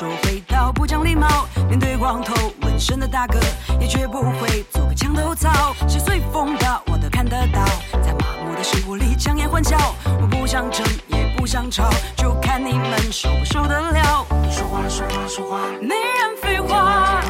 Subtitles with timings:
[0.00, 1.46] 手回到不讲礼貌。
[1.68, 3.38] 面对光头纹身的大哥，
[3.78, 5.74] 也绝不会做个墙头草。
[5.86, 7.62] 是随风的，我都看得到。
[8.00, 9.76] 在麻木的生活里强颜欢笑，
[10.18, 14.24] 我不想争，也不想吵，就看你们受不受得了。
[14.50, 17.20] 说话说话说话，没人废话，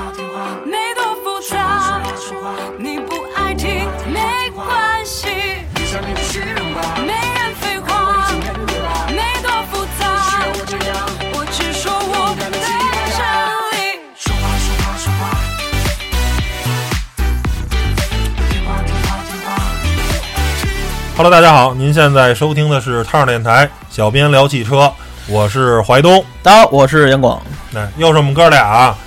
[21.22, 24.90] Hello，大家好，您现在收听的是汤上电台，小编聊汽车，
[25.28, 27.38] 我是怀东，大家好，我是杨广。
[27.72, 28.98] 那又是我们哥俩啊，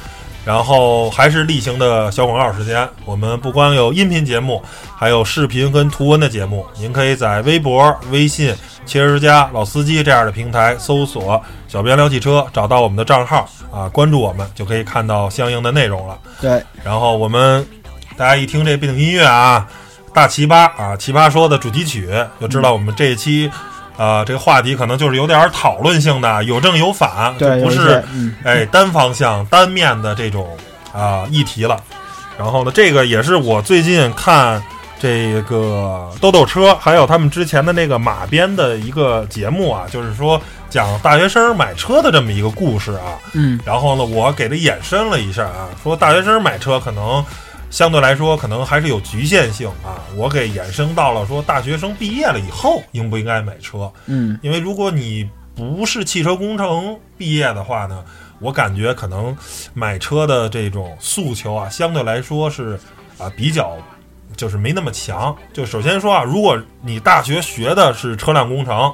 [0.46, 2.88] 然后还是例行的小广告时间。
[3.04, 4.62] 我们不光有音频节目，
[4.96, 6.64] 还有视频跟图文的节目。
[6.78, 8.54] 您可以在微博、微信、
[8.86, 16.16] 汽车之家、老司机这样的平台搜索“小编聊汽车”，找到我们的账号啊，关注我们就可以看到相应的内容了。
[16.40, 17.68] 对，然后我们
[18.16, 19.68] 大家一听这背景音乐啊，
[20.14, 23.52] 大奇葩啊，奇葩说的主题曲，就知道我们这一期。
[23.96, 28.04] 啊、这个话题可能就是有点讨论性的，有正有反，就不是
[28.44, 30.58] 哎单方向、单面的这种
[30.92, 31.80] 啊、议题了。
[32.36, 34.60] 然后呢，这个也是我最近看
[35.00, 40.42] 这个豆豆车，还有他们之前的那个马鞭的一个节目啊，就是说
[40.72, 43.22] 讲大学生买车的这么一个故事啊。
[43.34, 47.24] 嗯，然后呢，我给它衍生了一下啊，说大学生买车可能
[47.74, 49.98] 相对来说可能还是有局限性啊。
[50.16, 53.92] 我给衍生到了说大学生毕业了以后应不应该买车？
[54.06, 58.06] 嗯，因为如果你不是汽车工程毕业的话呢，
[58.38, 59.36] 我感觉可能
[59.74, 62.80] 买车的这种诉求啊，相对来说是
[63.18, 63.76] 啊比较
[64.38, 65.36] 就是没那么强。
[65.52, 68.94] 就首先说啊，如果你大学学的是车辆工程，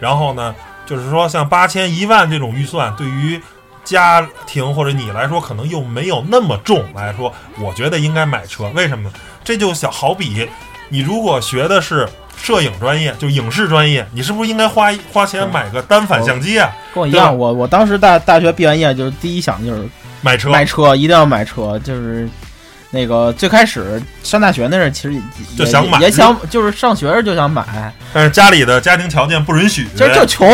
[0.00, 0.54] 然后呢，
[0.86, 3.38] 就是说像八千一万这种预算，对于
[3.84, 8.68] 家庭或者你来说，可能又没有那么重来说，我觉得应该买车。
[8.74, 9.14] 为什么呢？
[9.44, 10.48] 这就小好比
[10.88, 16.70] 你如果学的是摄影专业，就影视专业，你是不是应该花花钱买个单反相机啊？
[16.94, 19.88] 跟我一样，我我当时大大学毕完业就是第一想就是
[20.22, 22.28] 买车，买车，一定要买车，就是。
[22.94, 29.88] 那个最开始上大学那阵儿，其实也也就想买也想就是上学时就想买，但是家里的家庭条件不允许。
[29.96, 30.48] 就是就穷，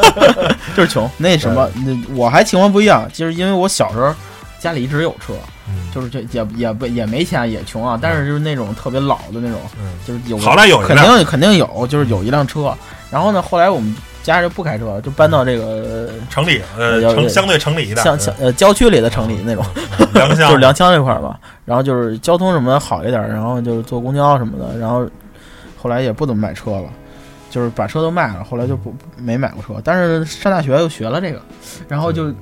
[0.76, 1.10] 就是穷。
[1.16, 4.14] 那什么，那我还情况不一样，就是因为我小时候
[4.60, 5.34] 家里一直有车，
[5.68, 5.74] 嗯。
[5.92, 12.72] 就是这也也不也没钱也穷啊，但是就是那种特别老的那种，嗯，就是有好赖有肯，定肯定有，就是有一辆车。
[13.10, 19.64] 然后呢，后来我们家就不开车，就搬到这个城里呃城相对城里的，乡乡呃郊区里的城里那种，
[19.98, 21.38] 嗯良 乡就是良乡这块儿吧。
[21.64, 24.78] 然后就是交通什么的好一点儿，然后就是坐公交什么的。
[24.78, 25.08] 然后
[25.80, 26.88] 后来也不怎么买车了，
[27.50, 28.44] 就是把车都卖了。
[28.44, 31.40] 后来就不没买过车，但是上大学又学了这个，
[31.88, 32.32] 然后就。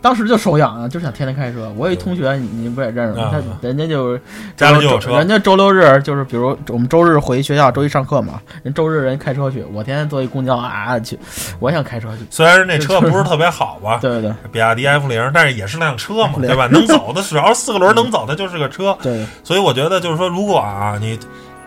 [0.00, 1.72] 当时就手痒啊，就想天天开车。
[1.76, 3.24] 我有一同学，你你不也认识吗？
[3.24, 4.20] 啊他人家就是
[4.56, 11.18] 家里就有车人家周六日就是比如我们周日回学校，周一上课嘛，人周日人开车去，我天天坐一公交啊去，
[11.58, 12.24] 我想开车去。
[12.30, 16.66] 虽然那车不是特别好吧，对对比亚迪 F 零，但是也是辆车嘛，对吧？
[16.68, 18.96] 能走的，只要是四个轮能走，它就是个车。
[19.02, 21.18] 对，所以我觉得就是说，如果啊，你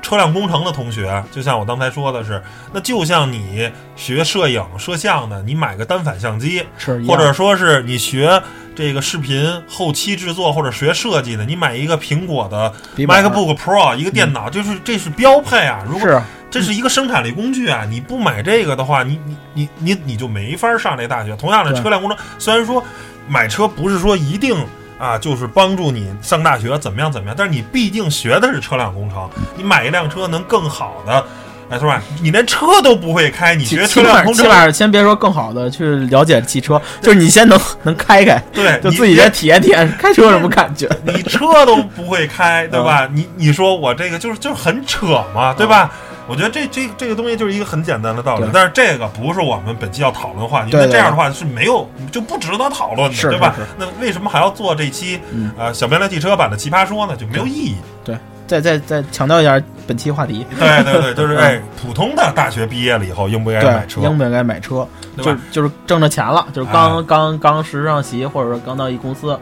[0.02, 2.42] 车辆工程的同学，就像我刚才说的是，
[2.74, 8.42] 那就像你学摄影摄像的，你买个单反相机，是或者说是你学
[8.76, 15.84] 这个视频后期制作或者学设计的，你买一个苹果的 MacBook Pro 一个电脑，就是这是标配啊。
[15.88, 21.36] 如果是这是一个生产力工具啊，你不买这个的话，你你你你你就没法上这大学。
[21.36, 22.84] 同样的，车辆工程虽然说
[23.28, 24.56] 买车不是说一定
[25.00, 29.28] 啊，就是帮助你上大学怎么样怎么样，但是你毕竟学的是车辆工程，
[29.58, 31.26] 你买一辆车能更好的。
[31.72, 32.02] 哎，是吧？
[32.20, 40.90] 你连车都不会开，你学车辆工程，起码先别说更好的去了解汽车，就是你先能能开开，对，就自己先体验体验开车有什么感觉。
[41.04, 43.08] 你车都不会开，对吧？
[43.14, 45.92] 你你说我这个就是就是很扯嘛，对吧？
[46.30, 53.56] 我觉得这这这个东西就是一个很简单的道理，但是这个不是我们本期要讨论的话题，因对对为这样的话是没有就不值得讨论的，对吧？
[53.78, 57.16] 那为什么还要做这期嗯呃小编聊汽车版的奇葩说呢？
[57.16, 57.76] 就没有意义。
[58.06, 58.18] 对
[58.48, 64.02] 再再再强调一下本期话题，对对对， 就是哎，普通的大学毕业了以后应不应该买，车？
[64.02, 64.88] 应不应该买车？
[65.18, 69.38] 就是就是挣着钱了，就是刚哎刚刚实上席，或者说刚到一公司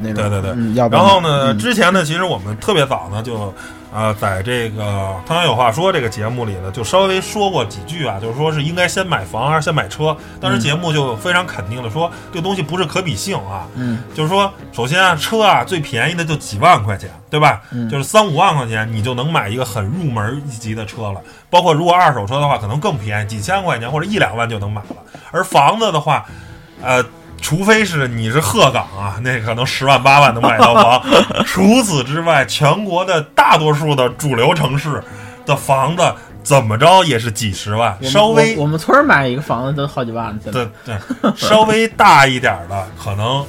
[0.00, 0.14] 那种。
[0.14, 3.54] 对对对嗯，要不然然后呢，嗯之前呢，其实我们特别早呢，就
[3.94, 4.82] 呃，在这个
[5.26, 10.16] 《汤圆有话说》这个节目里呢，就稍微说过几句啊，就是说是应该先买房还是先买车。
[10.40, 17.60] 当时节目就非常肯定的说，这个东西不是可比性啊，嗯就是说，首先啊，车啊最便宜的就几万块钱，对吧？
[17.70, 21.20] 嗯就是三五万块钱，你就能买一个很入门一级的车了。
[21.50, 24.96] 包括如果二手车的话，可能更便宜，几千块钱或者一两万就能买了。
[25.30, 26.24] 而房子的话，
[26.80, 27.04] 呃，
[27.42, 31.02] 除非是你是鹤岗啊，那可能十万八万能买到房。
[31.44, 35.02] 除此之外，全国的大多数的主流城市
[35.44, 40.96] 的房子怎么着也是几十万，稍微我我们村儿买一个房子都好几万，对对，
[41.36, 43.44] 稍微大一点儿的，可能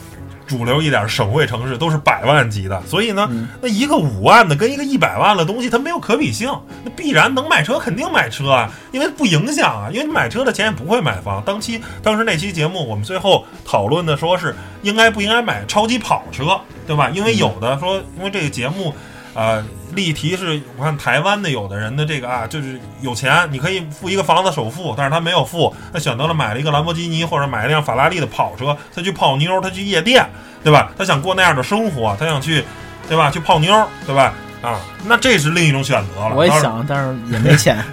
[0.54, 2.80] 主流一点儿省会城市都是百万级的。
[2.86, 6.48] 所以呢，嗯那一个五万的跟一个一百万的东西，它没有可比性。
[6.84, 11.42] 那必然能买车，肯定买车啊，因为不影响啊，因为你买车的钱也不会买房。
[11.44, 17.10] 当期当时那期节目，我们最后讨论的说是应该不应该买超级跑车，对吧？
[17.10, 18.94] 因为有的说，因为这个节目。
[19.36, 30.26] 呃，例题是我看台湾的有的人的这个啊，就是有钱，你可以付一个房子首付，但是他没有付，他选择了买了一个兰博基尼或者买一辆法拉利的跑车，他去泡妞，他去夜店，
[30.64, 30.92] 对吧？
[30.98, 32.64] 他想过那样的生活，他想去，
[33.08, 33.32] 对吧？
[33.32, 34.34] 去泡妞，对吧？
[34.62, 36.36] 啊，那这是另一种选择了。
[36.36, 37.84] 我也想，但是也没钱。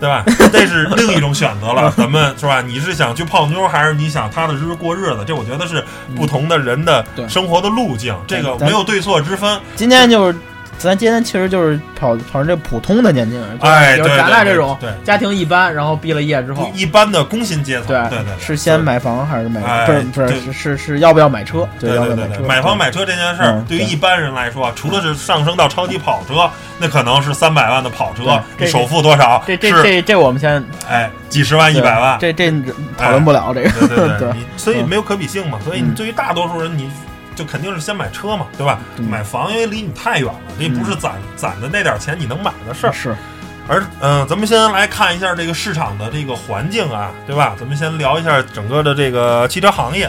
[0.00, 0.24] 对吧？
[0.52, 1.88] 这是另一种选择了。
[1.96, 2.60] 咱们是吧？
[2.60, 5.24] 你是想去泡妞，还是你想踏踏实实过日子？
[5.24, 5.84] 这我觉得是
[6.16, 9.60] 不同的人的生活的路径，这个没有对错之分。
[9.76, 10.38] 今天就是，
[10.88, 14.90] 咱今天其实就是跑跑成这普通的年轻人，就是哎，比如对对咱俩这种对。
[15.04, 19.62] 家庭一般，然后毕了业之后，一般的工薪阶层，对对对，是先买房还是买？
[19.62, 21.68] 哎不是不是对是是是要不要买车？
[21.78, 29.42] 对对对买房买车这件事儿嗯，对对于一般人来说，除了是上升到超级跑车，那可能是三百万的跑车，这你首付多少？
[29.46, 32.18] 这这这这我们先哎几十万、一百万。
[32.20, 32.50] 这这
[32.98, 33.86] 讨论不了这个。
[33.86, 35.58] 对对对， 所以嗯没有可比性嘛。
[35.64, 36.90] 所以你嗯对于大多数人，你
[37.42, 38.78] 就肯定是先买车嘛，对吧？
[38.98, 42.92] 嗯买房因为离你太远了，这不是攒攒的那点钱你能买的事儿。
[42.92, 43.16] 是，
[43.66, 47.56] 而嗯、咱们先来看一下这个市场的这个环境啊，对吧？
[47.58, 50.08] 咱们先聊一下整个的这个汽车行业，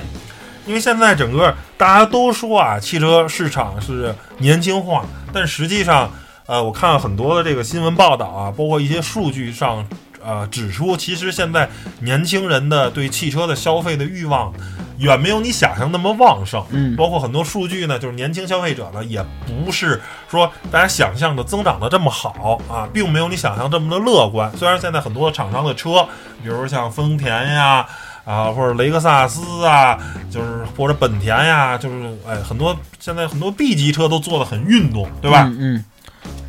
[0.67, 5.03] 因为现在整个大家都说啊，汽车市场是年轻化，
[5.33, 6.11] 但实际上，
[6.45, 9.83] 呃，我看了很多的这个新闻报道啊，包括一些数据上，
[10.23, 14.53] 呃，指出其实现在年轻人的对汽车的消费的欲望。
[14.99, 19.99] 远没有你想象那么旺盛，嗯包括很多数据呢，就是年轻消费者呢，也不是
[20.29, 24.55] 说大家想象的增长的这么好啊，并没有你想象这么的乐观。
[24.55, 26.07] 虽然现在很多厂商的车，
[26.41, 27.85] 比如像丰田呀。
[28.25, 29.99] 啊，或者雷克萨斯啊，
[30.31, 35.43] 就是或者本田呀，就是哎，很多现在很多 B 级车都做的很运动，对吧？
[35.49, 35.85] 嗯嗯，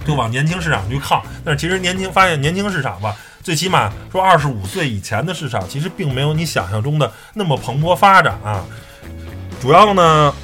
[0.06, 1.25] 就往年轻市场去靠。
[1.44, 8.64] 但是其实年轻发现年轻市场吧，最起码说二十五岁以前的市场，其实并没有你想象中的那么蓬勃发展啊。
[9.61, 10.35] 主要呢，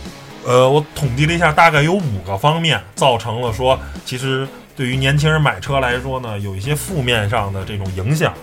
[0.44, 8.34] 呃，我统计了一下，大概有五个方面造成了说，其实对于年轻人买车来说呢，有一些负面上的这种影响。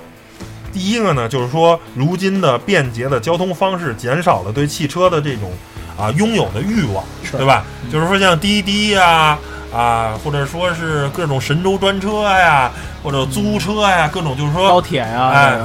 [0.74, 5.51] 第一个呢，就是说，如今的便捷的交通方式减少了对汽车的这种
[5.95, 7.63] 啊拥有的欲望，对吧？
[7.92, 9.38] 就是说像滴滴呀、
[9.74, 12.72] 啊，或者说是各种神州专车呀，
[13.04, 15.60] 或者租车呀，各种就是说高铁呀，哎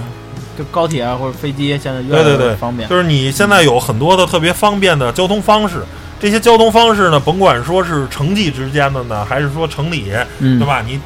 [0.59, 2.87] 就高铁啊或者飞机，现在越来越方便。
[2.89, 5.83] 就是你现在有很多的特别方便的交通方式，
[6.21, 10.67] 这些交通方式呢，甭管说是城际之间的呢，还是说城里，嗯，对？
[10.67, 10.83] 吧？
[10.87, 11.01] 你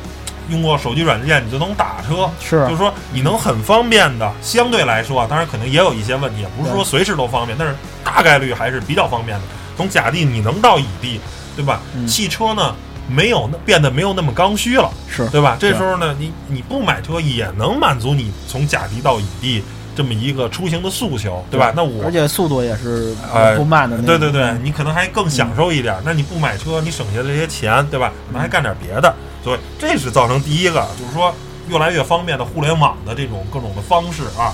[0.49, 9.45] 用过手机软件，你就能打车，是就是说你能很方便的，相对来说啊，当然可能也有一些问题，也不是说随时都方便，但是大概率还是比较方便的。
[9.77, 11.21] 从甲地你能到乙地，
[11.55, 11.81] 对吧？
[11.95, 12.75] 嗯汽车呢
[13.09, 15.57] 没有那变得没有那么刚需了，是，对吧？
[15.59, 19.63] 这时候呢，你你不买车也能满足你从甲地到乙地
[19.95, 21.73] 这么一个出行的诉求，对吧？
[21.75, 23.97] 那我而且速度也是哎不慢的。
[24.03, 25.97] 对对对，你可能还更享受一点。
[26.05, 28.13] 那你不买车，你省下这些钱，对吧？
[28.27, 29.15] 可能还干点别的。
[29.43, 31.33] 所以这是造成第一个，就是说
[31.69, 34.53] 越来越方便的互联网的这种各种的方式啊，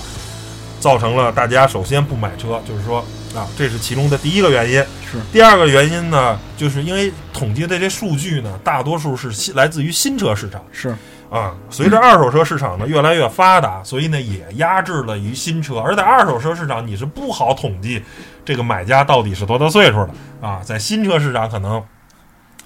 [0.79, 3.03] 造成了大家首先不买车，就是说
[3.35, 4.79] 啊，这是其中的第一个原因。
[5.11, 10.61] 是第二个原因呢，就是因为统计的这些数据呢，大多数是新来自于新车市场。
[10.71, 10.95] 是，
[11.29, 15.79] 啊，随着二手车市场呢越来越发达，所以呢也压制了于新车。
[15.79, 18.03] 而在二手车市场，你是不好统计
[18.45, 20.61] 这个买家到底是多大岁数的啊。
[20.63, 21.83] 在新车市场，可能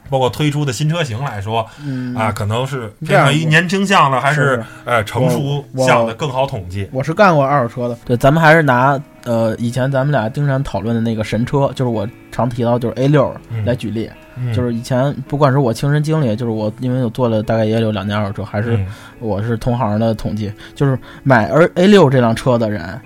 [0.09, 6.89] 包括推出的新车型来说嗯啊，，可能是这样偏向于年轻向的，还是是呃成熟向的更好统计。
[6.91, 7.97] 我是干过二手车的。
[8.05, 8.97] 对，咱们还是拿
[9.27, 14.09] 呃以前咱们俩经常讨论的那个神车，就是我常提到就是 A 六嗯来举例。
[14.39, 18.87] 嗯就是以前不管是我亲身经历，就是我因为我做了大概也有两年二手车，还是嗯
[19.19, 22.99] 我是同行的统计，就是买而 A 六这辆车的人，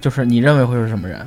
[0.00, 1.26] 就是你认为会是什么人？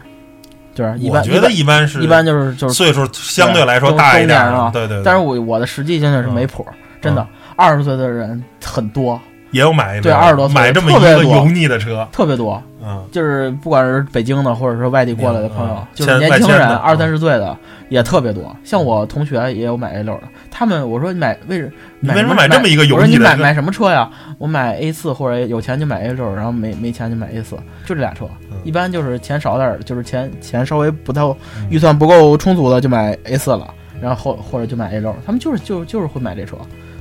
[0.75, 5.01] 就是一般我觉得一般是一般就是就是，岁数相对来说大一点啊对对。
[5.03, 6.63] 但是我我的实际经验是没谱，
[7.01, 9.19] 真的，二十岁的人很多，
[9.51, 17.57] 也有买对二十多岁买这么一个油腻的车，特别多，嗯，就是不管是北京的，或者说外地过来的朋友嗯，就是年轻人二三十岁的
[17.89, 18.55] 也特别多。
[18.63, 24.09] 像我同学也有买 A 六的，他们我说你买为什你为什么买买这么一个油腻的车你买买什么车呀？
[24.37, 28.25] 我买 A 四或者有钱就买 A 六，然后没没钱就买 A 四，就这俩车。
[28.51, 31.35] 嗯一般就是钱少点儿，就是钱钱稍微不太嗯
[31.69, 35.15] 预算不够充足的就买 A 四了，然后或或者就买 A 六。
[35.25, 36.57] 他们就是就就是会买这车。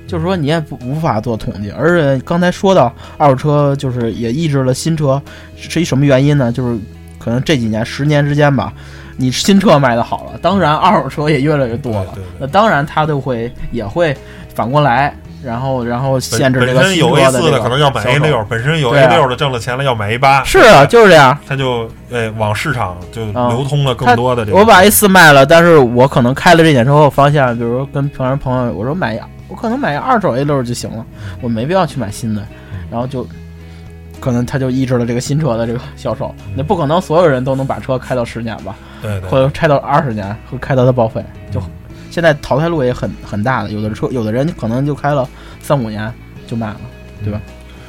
[0.07, 5.21] 就是说你也不无法做统计，而且刚才说到二手车，就是也抑制了新车，
[5.57, 6.53] 是一什么原因呢？
[6.53, 6.79] 就是
[7.19, 8.73] 可能这几年十年之间吧，
[9.17, 14.17] 你新车卖的好了，当然二手车也越来越多了那当然它就会也会
[14.55, 21.37] 反过来，然后然后限制这个新本身有车 A 的这个四的可能要买 A 六，本身有 A 啊六的挣了钱了要买 A 八，是啊，就是这样。
[21.49, 24.59] 它就哎往市场就啊流通了更多的这个。
[24.59, 31.05] 我把 A 四卖了，但是我可能开了这点之后，发现，比如说跟平常朋友，我说买，我可能买个二手 A 六就行了，
[31.41, 32.47] 我没必要去买新的，
[32.91, 33.27] 然后就
[34.21, 36.35] 可能他就抑制了这个新车的这个销售。
[36.57, 41.25] 那不可能所有人都能把车开到十年吧，对对或者拆到二十年，或开到它报废。
[41.51, 41.63] 就
[42.11, 45.29] 现在淘汰路也很很大的，有的车有的人可能就开了
[45.61, 46.13] 三五年
[46.47, 46.81] 就卖了，
[47.23, 47.41] 对吧？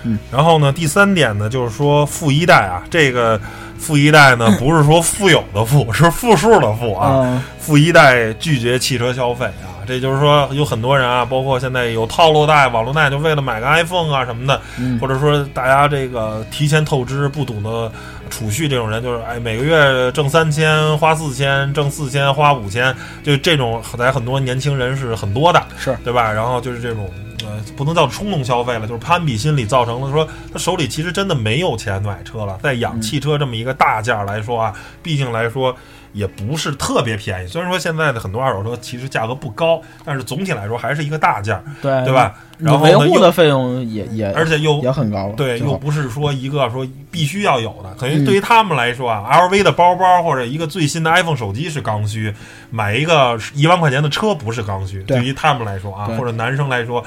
[0.03, 3.39] 嗯然后呢，第三点呢，就是说富一代啊，这个
[3.77, 7.23] 富一代呢， 不是说富有的富，是负数的富啊。
[7.23, 17.91] 嗯，富一代拒绝汽车消费啊，这就是说有很多人啊，包括现在有套路贷、网络贷，就为了买个 iPhone 啊什么的，嗯或者说大家这个提前透支、不懂得
[18.29, 26.31] 储蓄，这种人就是哎每个月挣三千花四千，挣四千花五千，就这种在很多年轻人是很多的，是对吧？
[26.31, 27.09] 然后就是这种
[27.45, 35.75] 呃，不能叫冲动消费了，就是攀比心理造成了说他手里其实真的没有钱买车了，在养汽车这么一个大件儿来说啊，毕竟来说。
[36.17, 42.13] 也不是特别便宜，虽然说现在的很多二手车其实价格不高，但是总体来说还是一个大件儿，对对？
[42.13, 42.35] 吧？
[42.57, 52.33] 然后维护的费用也也而且又也很高了，对，又不是说一个说必须要有的，可能嗯对于他们来说啊、l v 的包包或者一个最新的 iPhone 手机是刚需，
[52.71, 55.03] 买一个一万块钱的车不是刚需。
[55.03, 57.03] 对对于他们来说啊，或者男生来说。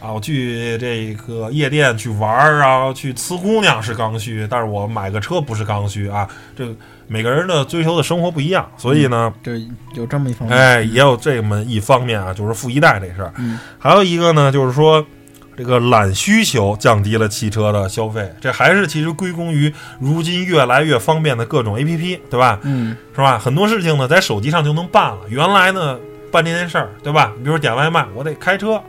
[0.00, 6.28] 啊，我去这个夜店去玩儿啊，去呲姑娘是刚需，但是我买个车不是刚需啊。
[6.54, 6.74] 这个
[7.06, 9.60] 每个人的追求的生活不一样，所以呢，这
[9.94, 13.32] 有这么一方面，哎，也有这么一方面啊，就是富一代这事儿。
[13.38, 15.04] 嗯还有一个呢，就是说
[15.56, 22.58] 这个懒需求降低了汽车的消费，这还是其实归功于如今越来越方便的各种 APP，对吧？
[22.62, 23.38] 嗯是吧？
[23.38, 25.18] 很多事情呢，在手机上就能办了。
[25.28, 25.98] 原来呢，
[26.32, 27.32] 办这件事儿，对吧？
[27.36, 28.80] 你比如说点外卖，我得开车，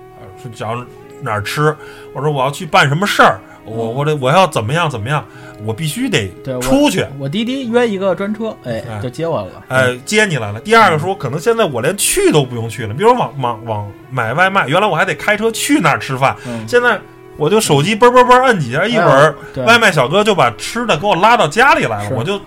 [0.55, 0.75] 找
[1.22, 1.75] 哪儿吃，
[2.13, 5.25] 或者我要去办什么事儿，我我得我要怎么样怎么样，
[5.65, 6.31] 我必须得
[6.62, 7.05] 出去。
[7.19, 9.63] 我滴滴约一个专车，哎哎，就接我了。
[9.67, 10.60] 哎，接你来了。
[10.60, 17.00] 第二个说，可能现在我连去都不用去了，比如说网网网买外卖，原来我还得开车去那儿吃饭，嗯，现在
[17.38, 22.39] 我就手机嘣嘣嘣摁几下，一会儿对外卖小哥就把吃的给我拉到家里来了，我就，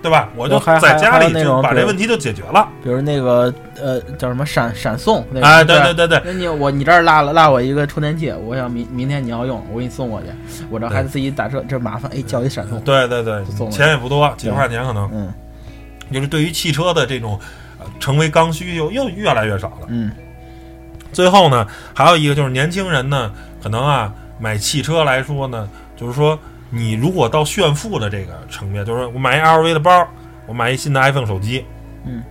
[0.00, 0.28] 对吧？
[0.36, 2.68] 我就还在家里就把这问题就解决了。
[2.82, 10.26] 比如那个呃叫什么闪闪送，那个哎，对对对对对，那你我你这儿落了落我一个充电器，我想明明天你要用，我给你送过去，
[10.70, 15.08] 我这还得自己打车，这麻烦，哎，叫一闪送，对对对钱也不多，几十块钱可能。
[15.12, 15.32] 嗯
[16.10, 17.38] 就是对于汽车的这种
[17.78, 19.86] 呃成为刚需又又越来越少了。
[19.88, 20.10] 嗯
[21.12, 23.30] 最后呢，还有一个就是年轻人呢，
[23.62, 26.38] 可能啊买汽车来说呢，就是说
[26.70, 30.06] 你如果到炫富的这个层面，就是我买一 LV 的包，
[30.46, 31.64] 我买一新的 iPhone 手机，
[32.04, 32.22] 嗯，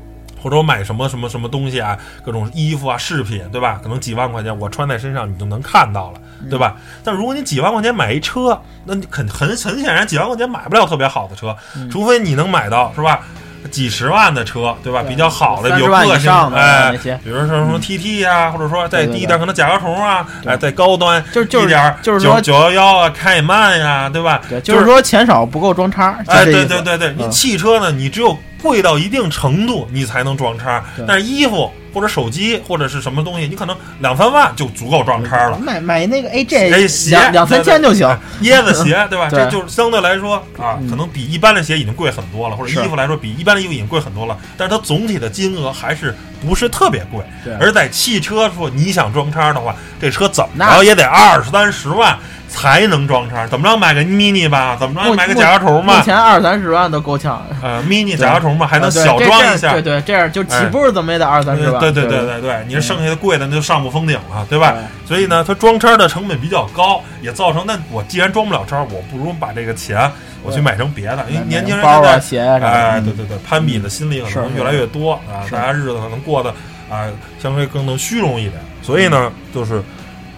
[0.42, 3.80] 或者我买什么什么什么东西啊，各种衣服啊、饰品，对吧？
[3.82, 6.78] 可能几万块钱我穿在身上你就能看到了，对吧？
[7.04, 13.26] 但如果你几万块钱买一车，那你肯很很显然几万块钱买不了特别好的车，嗯除非你能买到是吧？
[13.68, 15.02] 几十万的车，对吧？
[15.04, 16.92] 对比较好的、有个性哎，
[17.24, 20.54] 比如说什么 TT 呀、或者说再低一点可能甲壳虫啊，对。
[20.54, 24.42] 哎，再高端就就是一点儿就是说九九幺幺啊、开曼呀，对吧？
[24.50, 30.84] 对，就就是说钱少不够装叉，就哎，对对对对，你嗯汽车呢，你只有贵到一定程度，你才能装叉。
[31.08, 35.58] 但是衣服或者手机或者是什么东西，你可能两三万就足够装叉了。
[35.58, 38.08] 买买那个哎 AJ 鞋两两三千就行，
[38.44, 39.28] 椰子鞋，对吧？
[39.32, 44.38] 对这就是相对来说啊，嗯可能比一般的鞋已经贵很多了，或者衣服来说比一般的衣服已经贵很多了。
[44.56, 47.24] 但是它总体的金额还是不是特别贵。
[47.44, 52.16] 对而在汽车说你想装叉的话，这车怎么那着也得二三十万
[52.48, 53.46] 才能装叉。
[53.48, 54.76] 怎么着买个 mini 吧？
[54.80, 56.02] 怎么着目买个甲壳虫目吧？
[56.02, 59.74] 前二三十万都够呛， 呃，mini 对甲壳虫吧，还能小装一下。
[59.74, 64.76] 对对，这样就起哎步怎么也得二三十万，对对对对对对，你这剩下的贵的那就上不封顶了，对吧？
[65.06, 70.10] 所以呢，它装叉的成本比较高，也造成那我既然装不了叉，我不如把这个钱
[70.44, 71.86] 我去买成别的，因为年轻人
[72.22, 76.50] 现在哎，嗯对对对，攀比的心理可能越来越多啊，大家日子可能过得
[76.90, 77.06] 啊
[77.42, 79.82] 相对更能虚荣一点，所以呢，就是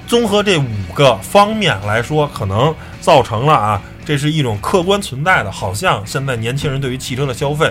[0.10, 7.68] 综合这五个方面来说，可能造成了啊，这是一种客观存在的，好像现在年轻人对于汽车的消费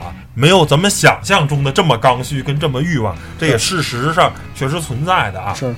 [0.00, 5.52] 啊，没有咱们想象中的这么刚需跟这么欲望，这也事实上确实存在的啊。
[5.52, 5.76] 是是，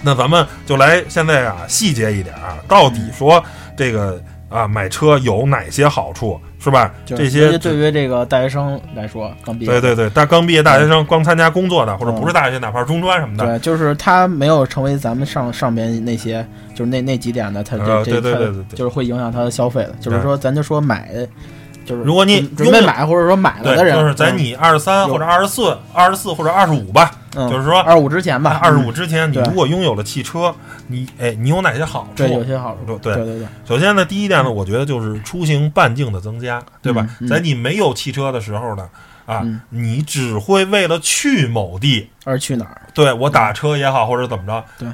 [0.00, 3.44] 那咱们就来现在啊细节一点啊，到底说
[3.76, 6.92] 这个啊买车有哪些好处，是吧？
[7.04, 19.94] 这些对于这个大学生来说，刚毕业，对对对，大刚毕业大学生刚参加工作的，或者不是大学，哪怕是中专什么的，对，就是他没有成为咱们上上边那些，就是那那几点的，他这、呃这他对对对就是会影响他的消费的。
[20.00, 21.10] 就是说，咱就说买，
[21.84, 30.54] 就是如果你准准备买或者说买了的，人，就是在你二十三或者二十四、二十四或者二十五吧，嗯，就是说二五之前吧，二十五之前，你如果拥有了汽车，
[30.86, 32.10] 你哎，你有哪些好处？
[32.16, 33.24] 对有些好处，对对。
[33.24, 37.06] 对对，首先呢，第一点呢，我觉得就是出行半径的增加，对吧？
[37.28, 38.88] 在你没有汽车的时候呢，
[39.24, 39.60] 啊，嗯。
[39.70, 42.82] 你只会为了去某地，而去哪儿？
[42.92, 44.88] 对我打车也好，或者怎么着，对。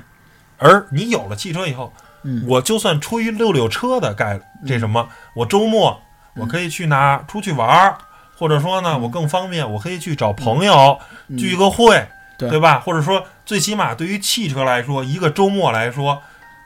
[0.58, 1.92] 而你有了汽车以后，
[2.22, 6.00] 嗯，我就算出于溜溜车的概这什么，我周末
[6.34, 7.98] 我可以去哪出去玩儿，
[8.36, 11.36] 或者说呢，我更方便，我可以去找朋友嗯。
[11.36, 12.06] 聚个会，
[12.38, 12.78] 对吧？
[12.78, 16.22] 或者说，最起码对于汽车来说，一个周末来说，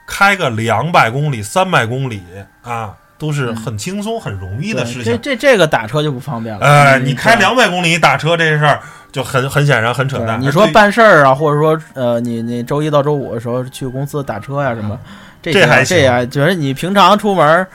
[0.07, 2.21] 开个两百公里、三百公里
[2.61, 5.05] 啊，都是很轻松、很容易的事情。
[5.05, 6.65] 这这这个打车就不方便了。
[6.65, 8.79] 哎，嗯你开两百公里打车这事儿
[9.11, 10.39] 就很很显然很扯淡。
[10.41, 14.99] 你说办事儿啊，或者说呃，你你周一到周五的时候去公司打车呀、什么，
[15.41, 17.67] 这还行这呀，就是你平常出门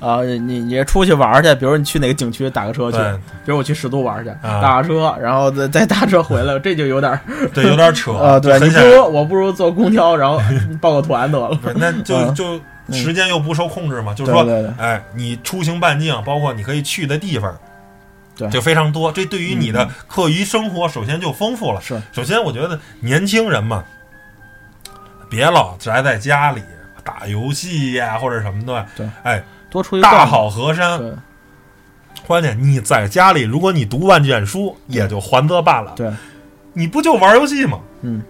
[0.00, 0.06] 儿。
[0.06, 2.98] 啊、你你出去玩去，比如你去哪个景区打个车去，
[3.44, 7.20] 比如我去十渡玩去，啊打个车，然后再再打车回来，这就有点儿
[7.54, 10.40] 对有点扯呃，对你不如我不如坐公交，然后
[10.80, 11.58] 报个团得了。
[11.76, 12.60] 那就嗯就
[12.92, 17.52] 时间又不受控制嘛，就是说，对对对哎，你出行半径，包括你可以去的地方，
[18.36, 19.10] 对就非常多。
[19.10, 21.80] 这对于你的嗯课余生活，首先就丰富了。
[21.80, 23.82] 是，首先我觉得年轻人嘛，
[25.28, 26.62] 别老宅在家里
[27.02, 29.42] 打游戏呀或者什么的，对，哎，
[30.02, 31.00] 大好河山。
[32.26, 35.92] 关键你在家里，如果你读万卷书，也就还则罢了。
[35.94, 36.10] 对，
[36.72, 37.78] 你不就玩游戏吗？
[38.02, 38.22] 嗯，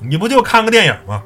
[0.00, 1.22] 你不就看个电影吗？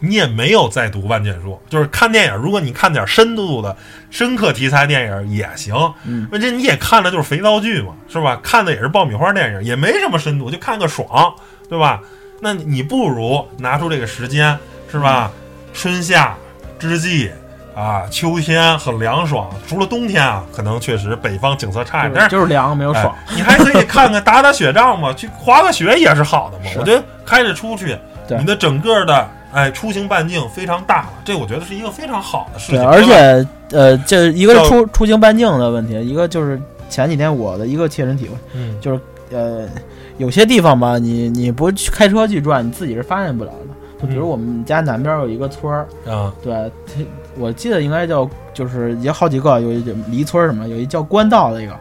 [0.00, 2.34] 你也没有再读万卷书，就是看电影。
[2.36, 3.76] 如果你看点深度的、
[4.10, 5.74] 深刻题材电影也行，
[6.04, 8.38] 嗯，问题你也看的就是肥皂剧嘛，是吧？
[8.42, 11.34] 看的也是爆米花电影，也没什么深度，就看个爽，
[11.68, 12.00] 对吧？
[12.40, 14.56] 那你不如拿出这个时间，
[14.90, 15.32] 是吧？
[15.74, 16.36] 春夏
[16.78, 17.30] 之际
[17.78, 23.14] 啊，秋天很凉爽，除了冬天啊，可能确实北方景色差一点，但是就是凉，没有爽。
[23.28, 26.64] 哎你还可以看看打打雪仗嘛， 去滑个雪也是好的嘛。
[26.76, 32.84] 我觉得开着出去，对你的整个的哎出行半径非常大了，这我觉得是一个非常好的事，情。
[32.84, 36.60] 而且呃，这一个是出出行半径的问题，一个就是
[36.90, 39.68] 前几天我的一个切身体会，嗯就是呃，
[40.16, 43.74] 有些地方吧，你你不去开车去转，你自己是发现不了的。
[44.00, 46.52] 就比如嗯我们家南边有一个村儿，啊对，
[46.86, 47.02] 它
[47.38, 51.76] 我记得应该叫就是也好几个，有一离村什么，有一叫官道的一个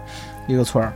[0.48, 0.94] 一个村儿。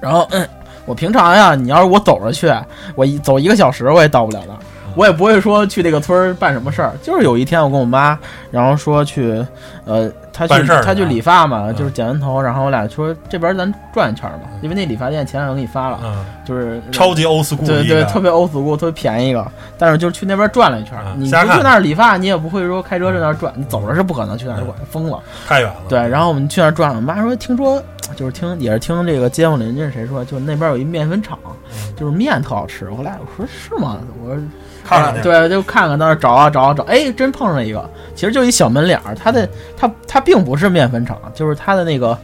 [0.00, 0.46] 然后、嗯、
[0.86, 2.52] 我平常呀，你要是我走着去，
[2.94, 4.58] 我一走一个小时我也到不了那儿，
[4.94, 6.92] 我也不会说去这个村儿办什么事儿。
[7.02, 8.18] 就是有一天我跟我妈，
[8.50, 9.44] 然后说去，
[9.84, 19.46] 呃，她去办事儿她去理发嘛，嗯就是剪完头，然后我俩说这边咱转一圈儿吧，因为那理发店前两天给你发了，嗯，就是超级欧 school 对对，特别 old school，特别便宜一个。
[19.76, 25.18] 但是就是去那边转了一圈，你不去那儿理发，你也不会说开车在那儿转，你走着是不可能去那儿转，疯了。
[25.46, 25.76] 太远了。
[25.88, 27.82] 对，然后我们去那儿转，我妈说听说
[28.16, 32.90] 就是听也是听这个街坊邻居谁说，就那边有一面粉厂，嗯就是面特好吃。
[32.90, 33.98] 后来我说是吗？
[34.22, 34.42] 我说
[34.84, 42.16] 看看对，就看看到那儿找啊找啊找，哎，真碰上一个，其实就一小门脸儿，它的它它并不是面粉厂，就是它的那个。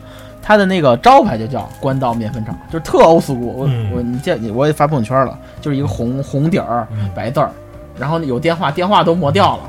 [0.49, 3.35] 它的那个招牌就叫官道面粉厂，就是特欧 school。
[3.41, 7.51] 我、嗯我你见你我也发朋友圈了，就是一个红红底儿嗯白字儿，
[7.99, 9.63] 然后有电话，电话都磨掉了，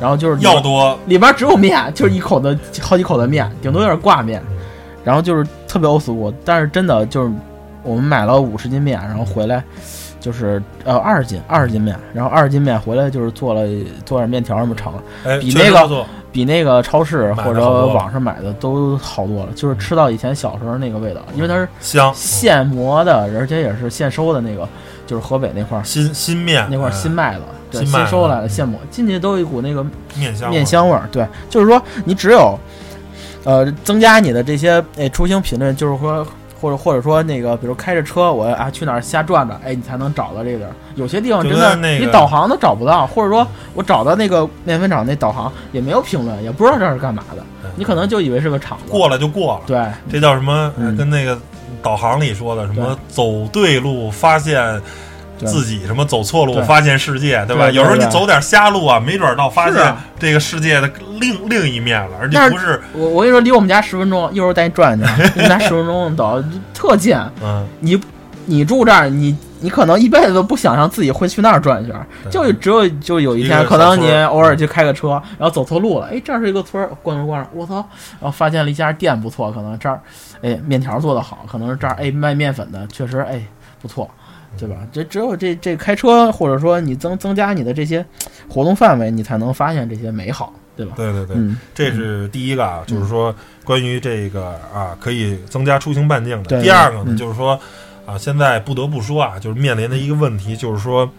[0.00, 4.42] 然后就是里要多里边只有面，就是一口的好几口的面，顶多有点挂面，
[5.06, 7.30] 然后就是特别欧 school，但是真的就是
[7.84, 9.62] 我们买了五十斤面，然后回来
[10.18, 13.64] 就是呃二十斤二十斤面，然后二十斤面回来就是做了
[14.04, 14.92] 做点面条那么炒，
[15.24, 22.12] 哎，比那个比那个超市或者网上买的都好多了，就是吃到以前小时候那个味道，因为它是香。
[22.12, 24.68] 现磨的，而且也是现收的那个，
[25.06, 31.08] 就是河北那块儿新新面那块新卖的，对，新收来的现磨，进去都有一股那个面香面香味儿。
[31.12, 32.58] 对，就是说你只有
[33.46, 36.26] 呃增加你的这些哎出行频率，就是说。
[36.58, 40.70] 或者或者说那个，比如开着车，我啊去哪儿瞎转转，哎，你才能找到这个地儿。
[40.94, 47.44] 有些地方真的那个你导航都找不到，或者说我找到那个面粉厂那导航也没有评论，也不知道这是干嘛的，
[47.76, 48.90] 你可能就以为是个厂子。
[48.90, 50.72] 过了就过了，对这叫什么？
[50.78, 51.38] 嗯跟那个
[51.82, 54.82] 导航里说的什么走对路发现对
[55.44, 57.70] 自己什么走错路发现世界，对吧？
[57.70, 67.16] 有时候你走点瞎路啊，没准儿到发现这个世界的另另一面了，而且不是我我跟你说，离我们家十分钟，一会儿带你转去，离我们家十分钟走， 特近。
[67.42, 68.00] 嗯，你
[68.46, 71.94] 你住这儿，你你可能一辈子都不想象自己会去那儿转一圈
[72.30, 77.74] 就只有就有一天，可能你偶尔去开个车，然后走错路了，哎，这儿是一个村儿，逛着逛着，我操，
[78.20, 80.00] 然后发现了一家店不错，可能这儿，
[80.42, 83.42] 哎，面条做的好，可能是这儿，哎，卖面粉的确实，哎，
[83.80, 84.08] 不错。
[84.58, 84.76] 对吧？
[84.92, 88.04] 这只有这这开车，或者说你增增加你的这些
[88.48, 90.94] 活动范围，你才能发现这些美好，对吧？
[90.96, 96.62] 对对对，嗯，这是第一个啊，就是说关于这个啊，可以增加出行半径的。
[96.62, 97.58] 第二个呢，嗯就是说
[98.04, 101.10] 啊，现在不得不说啊，就是面临的一个问题，就是说。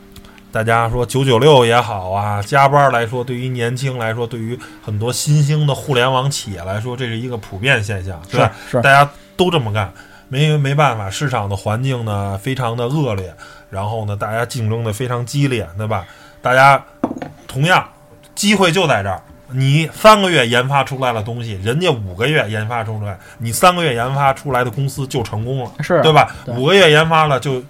[0.50, 8.52] 大家说九九六也好啊，加班来说，对于年轻来说，对于很多新兴的互联网企业来说，这是一个普遍现象，对吧？
[8.72, 9.92] 是大家都这么干，
[10.30, 13.34] 没没办法，市场的环境呢非常的恶劣，
[13.70, 16.06] 然后呢，大家竞争的非常激烈，对吧？
[16.42, 16.84] 大家
[17.48, 17.88] 同样
[18.36, 26.36] 机会就在这儿，你三个月研发出来的东西，人家五个月研发出来，你三个月研发出来的公司就成功了，是对吧？
[26.46, 27.64] 对五个月研发了，就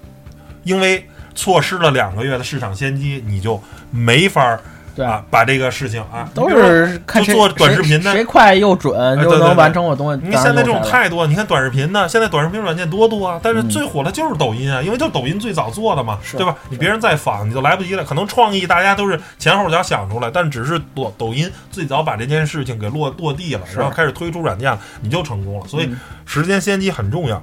[0.64, 4.60] 因为错失了两个月的市场先机，你就没法儿
[4.98, 10.20] 对啊把这个事情啊，都是看就做短视频的谁谁快又准，又能完成我东西。
[10.24, 16.56] 你看现在这种太多，你看短视频呢，现在短视频软件多多啊，但是嗯最火的就是抖音啊，因为就抖音最早做的嘛，对吧？
[16.70, 25.68] 你别人再仿你就来不及了，可能创意大家都是前后脚想出来，但只是抖抖音最早把这件事情给落落地了，然后开始推出软件了，你就成功了。
[25.68, 27.42] 所以嗯时间先机很重要。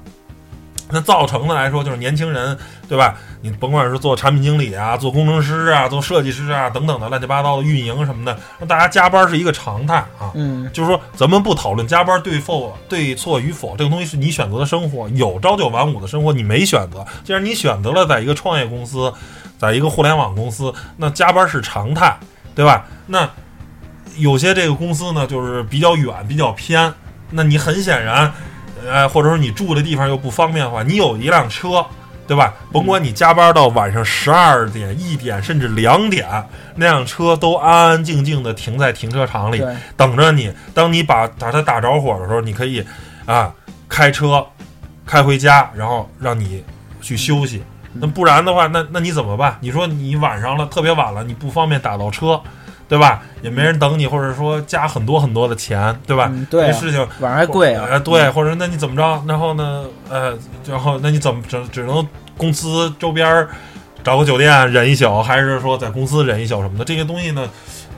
[0.95, 2.57] 那造成的来说，就是年轻人，
[2.89, 3.17] 对吧？
[3.43, 10.31] 你甭管是做产品经理啊，做工程师啊，做设计师啊等等的乱七八糟的运营什么的，那大家加班是一个常态啊。
[10.35, 15.09] 嗯，就是说，咱们不讨论加班对否、对错与否，这个东西是你选择的生活。
[15.11, 17.05] 有朝九晚五的生活，你没选择。
[17.25, 19.13] 既然你选择了在一个创业公司，
[19.59, 22.17] 在一个互联网公司，那加班是常态，
[22.55, 22.87] 对吧？
[23.07, 23.29] 那
[24.17, 26.95] 有些这个公司呢，就是比较远、比较偏，
[27.31, 28.33] 那你很显然，
[28.89, 31.85] 呃，或者说你住的地方又不方便的话，你有一辆车。
[32.27, 32.55] 对吧？
[32.73, 36.27] 甭管你加班到晚上十二点、一点，甚至两点，
[36.75, 39.63] 那辆车都安安静静的停在停车场里，
[39.95, 40.51] 等着你。
[40.73, 42.83] 当你把把它打着火的时候，你可以
[43.27, 43.53] 啊
[43.91, 44.43] 开车
[45.05, 46.65] 开回家，然后让你
[47.03, 47.63] 去休息。
[47.93, 49.59] 那不然的话，那那你怎么办？
[49.61, 52.41] 你说你晚上了，特别晚了，你不方便打到车，
[52.89, 53.23] 对吧？
[53.43, 56.29] 也没人等你，或者说加很多很多的钱，对吧？
[56.31, 57.87] 嗯对啊这事情晚上还贵啊。
[57.91, 59.23] 呃，对，或者那你怎么着？
[59.27, 63.49] 然后呢，呃，然后那你怎么只只能公司周边儿
[64.03, 66.85] 找个酒店忍一宿，还是说在公司忍一宿什么的？
[66.85, 67.49] 这些东西呢，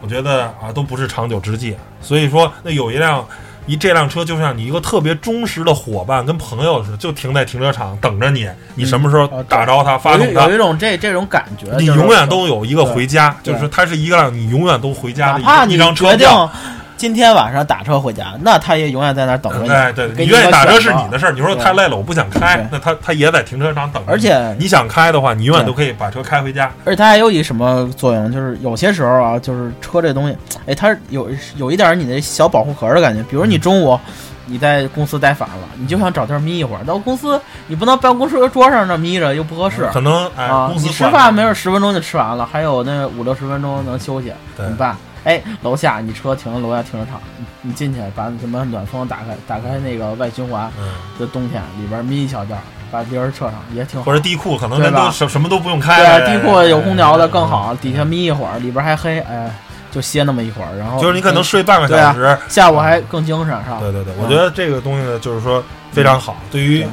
[0.01, 1.77] 我觉得啊都不是长久之计。
[2.01, 3.27] 所以说，那有一辆
[3.67, 8.49] 一这辆车就像你一个特别忠实的伙伴，跟朋友似的，就停在停车场等着你。
[8.75, 16.51] 你什么时候打着它，发动它有一，种这这种感觉，你永远都有一个回家，就是它是一个让你永远都回家的一张车票。
[16.97, 19.69] 今天晚上打车回家，那他也永远在那儿等着你。
[19.69, 21.33] 哎，对，你你愿意打车是你的事儿。
[21.33, 24.11] 你说太累了，我不想开，那他他也在停车场等着。
[24.11, 26.73] 而且你想开的话，你永远都可以把车开回家。
[26.85, 33.23] 而且它还有一什么作用，就是有些时候啊，就是车这东西，哎，它有有一点你的小保护壳的感觉。
[33.25, 33.99] 比如你中午
[34.47, 39.87] 你在公司待烦了，你就想找地儿眯一会儿，到公司你不能办公室桌上那眯着又不合适。
[39.93, 44.97] 可能哎，啊，公司你吃饭没准十分钟就吃完了，还有那五六十分钟能休息，怎么办？
[45.27, 52.57] 哎，楼下你车停楼下停车场，你你进去把什么暖风打开，打开那个外循环，嗯，就冬天里边眯一小觉，
[52.93, 54.05] 把地儿撤上也挺好。
[54.07, 57.49] 或者地库可能人都什什么都不用开对啊，地库有空调的更哎。
[57.49, 59.51] 好，底下眯一会儿，里边还黑，哎，
[59.91, 62.39] 就歇那么一会儿，然后就是你可能睡半个小时。
[62.49, 63.79] 下午还更精神，是吧？
[63.81, 65.61] 对对对，嗯我觉得这个东西呢，就是说
[65.91, 66.37] 非常好。
[66.53, 66.89] 对于对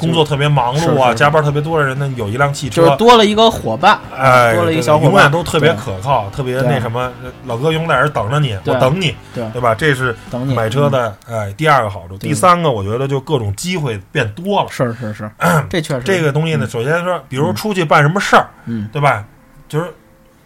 [0.00, 2.96] 工作特别忙碌啊、加班特别多的人呢，有一辆汽就是车。
[2.96, 7.10] 多了一个伙伴，哎，多了一个小伙伴，永远都特别可靠，特别那什么，
[7.46, 9.74] 老哥永远在这等着你，我等你，对对吧？
[9.74, 12.16] 这是等你买车的哎第二个好处。
[12.16, 14.68] 第三个，我觉得就各种机会变多了。
[14.70, 15.30] 是是是，
[15.68, 19.24] 这确实这个东西呢，首先说，比如出去办什么事儿，嗯，对吧？
[19.68, 19.86] 就是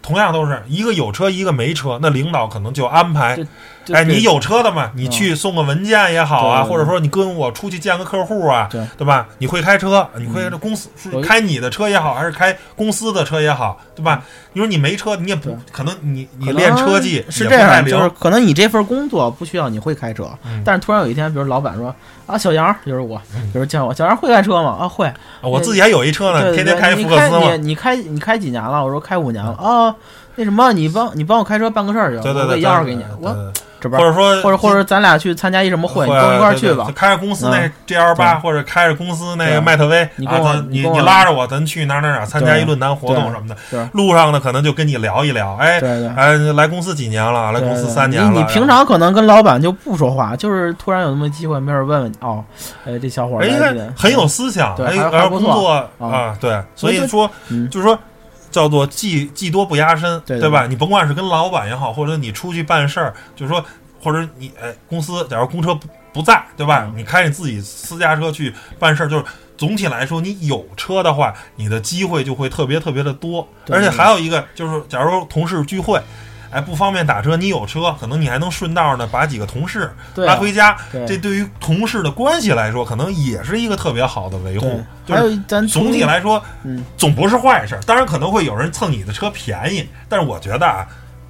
[0.02, 3.38] 同样都是一个有车，一个没车，那领导可能就安排
[3.92, 9.26] 哎，你有车的嘛，你嗯去送个文件也好啊，或者说你跟我出去见个客户啊，对对吧？
[9.38, 14.22] 你会开车，你会这公司是开你的车也好，还是开公司的车也好，对吧？
[14.52, 21.94] 你说你没车，你也不可能，你你练车技是这样，就是可能你这份工作不需要你会开车，嗯但是突然有一天，比如老板说
[22.26, 24.78] 啊，小杨就是我，嗯比如叫我小杨会开车吗？
[24.80, 28.84] 啊，会，我自己还有一车呢，天天开福克斯嘛，你你开你开几年了？
[28.84, 29.94] 我说开五年了啊。
[30.36, 33.04] 那什么，你帮你帮我开车办个事儿去，对对对，我给钥匙给你。
[33.20, 36.92] 我这边或者说或者或者咱俩去参加一什么会，跟我一块儿去吧就。
[36.94, 43.88] 开着公司那嗯 GL 八，或者开着公司那个迈特威，你跟我啊你你拉着我，咱去哪哪哪参加一论坛活动什么的。
[43.92, 47.52] 路上呢，可能就跟你聊一聊，哎对对哎，来公司几年了？
[47.52, 48.30] 来公司三年了。
[48.30, 52.42] 你你平常可能跟老板就不说话，就是突然有那么机会，没准问问你哦，
[52.86, 57.98] 哎，这小伙儿哎，很有思想，对哎，还还不错然后工作啊啊，对，所所以说嗯就是说。
[58.54, 60.64] 叫做技技多不压身，对对吧？
[60.68, 63.64] 你甭管是跟老板也好，或者你出去办事儿，就是说，
[64.00, 66.84] 或者你哎，公司假如公车不不在，对吧？
[66.86, 69.24] 嗯你开你自己私家车去办事儿，就是
[69.56, 73.44] 总体来说，你有车的话，你的机会就会特别特别的多。
[73.68, 76.00] 而且还有一个就是，假如同事聚会，
[76.54, 80.76] 哎，不方便打车，你有车，可能你还能顺道呢把几个同事拉回家。
[80.92, 87.80] 对这对于同事的关系来说，可能也是一个特别好的维护。，就是还有咱总体来说，嗯，总不是坏事儿。
[87.82, 90.86] 当然可能会有人蹭你的车便宜，但是我觉得啊，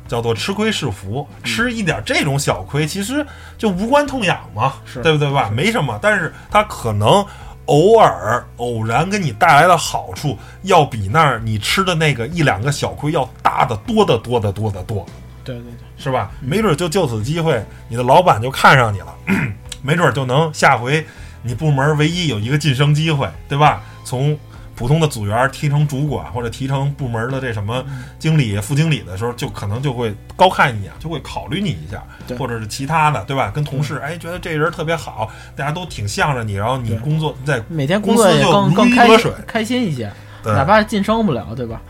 [0.07, 5.51] 叫做吃亏是福，嗯吃一点这种小亏，其实就无关痛痒嘛，对不对吧？
[5.51, 7.25] 没什么，但是它可能。
[7.67, 15.05] 偶尔偶然给你带来的好处，要比那儿你吃的那个一两个小亏要大得多得多得多得多。
[15.43, 16.31] 对对对，是吧？
[16.41, 19.15] 没准就就此机会，你的老板就看上你了，
[19.83, 21.05] 没准就能下回
[21.43, 23.83] 你部门唯一有一个晋升机会，对吧？
[24.05, 24.39] 从
[24.75, 27.85] 普通的组员提成主管或者提成部门的这什么
[28.19, 32.03] 经理、副经理的时候，就可能就会高看你一眼，就会考虑你一下，
[32.37, 33.51] 或者是其他的，对吧？
[33.55, 40.53] 跟同事哎觉得这人特别好，大家都挺向着你，然后你工作在每天工作就如更更开鱼得水开心一些，对。
[40.53, 41.81] 哪怕晋升不了，对吧？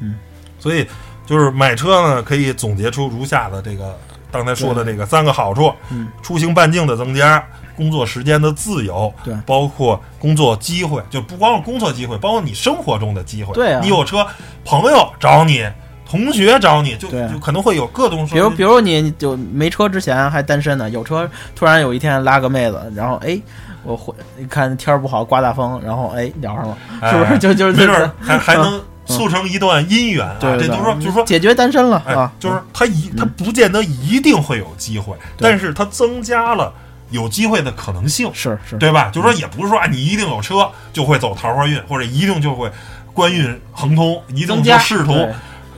[0.00, 0.14] 嗯。
[0.58, 0.86] 所以
[1.26, 3.98] 就是买车呢，可以总结出如下的这个
[4.34, 6.08] 刚才说的这个三个好处：嗯。
[6.22, 7.42] 出行半径的增加，
[7.76, 9.32] 工作时间的自由，对。
[9.46, 13.54] 包括工作机会，就不光是工作机会，包括你生活中的机会。
[13.54, 13.80] 对啊。
[13.82, 14.26] 你有车，
[14.64, 15.64] 朋友找你，
[16.04, 23.40] 同学找你，就就可能会有各种比如比如你你就没车之前还单身呢，有车突然有一天拉个妹子，然后哎，
[23.82, 26.76] 我回你看天儿不好，刮大风，然后哎聊上了，
[27.10, 27.32] 是不是？
[27.32, 30.36] 哎就就是没准儿还还能 促成一段姻缘啊！
[30.40, 36.72] 这都说就是说解决单身了哎啊，，就是他一他不见得一定会有机会，但是他增加了
[37.10, 38.30] 有机会的可能性。
[38.32, 39.10] 是是，对吧？
[39.12, 42.70] 就是说，也不是说啊，你一定有车就会走桃花运，或者一定就会
[43.12, 45.12] 官运亨通，一定就仕途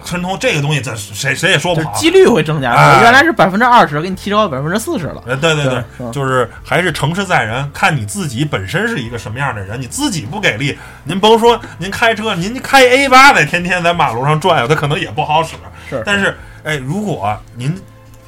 [0.07, 0.39] 对亨通。
[0.39, 1.93] 这个东西，咱谁谁也说不好。
[1.93, 5.23] 几率会增加，哎原来是百分之二十，给你提高到百分之四十了。
[5.27, 9.81] 对，对对对就是还是成事在人，看你自己本身是一个什么样的人。
[9.81, 15.57] 你自己不给力，您甭说您开车，您开 A 八在，天天在马路上转悠，它可能也不好使。
[15.91, 17.77] 是但是，哎，如果您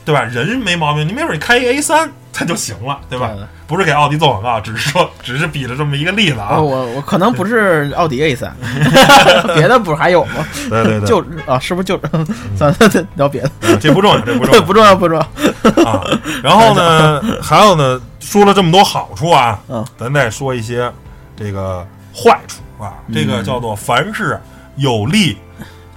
[0.09, 3.29] 对吧，人没毛病，你没准你开一 A 三它就行了，对吧？
[3.37, 6.63] 对不是给奥迪做广告，只是说，只是比了这么一个例子啊我。
[6.63, 8.57] 我我可能不是奥迪 A 三，
[9.55, 10.47] 别的不是还有吗？
[10.71, 12.01] 对对对， 就啊，是不是就
[12.57, 15.85] 算了，聊别的，嗯这不重要，这不重要不重要不重要。
[15.87, 16.03] 啊。
[16.43, 20.91] 然后呢，还有呢，说了这么多好处啊，嗯，咱再说一些
[21.37, 22.95] 这个坏处啊。
[23.13, 24.41] 这个叫做凡事
[24.77, 25.37] 有利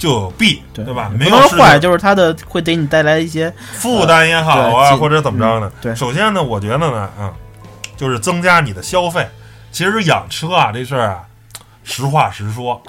[0.01, 1.11] 就有弊，对对吧？
[1.15, 5.79] 没有事能说坏，就是它的会给你带来一些负担也好啊，或者怎么着呢嗯？
[5.79, 7.31] 对首先呢，我觉得呢，啊，
[7.95, 9.27] 就是增加你的消费。
[9.71, 11.21] 其实养车啊这事儿啊，
[11.83, 12.81] 实话实说，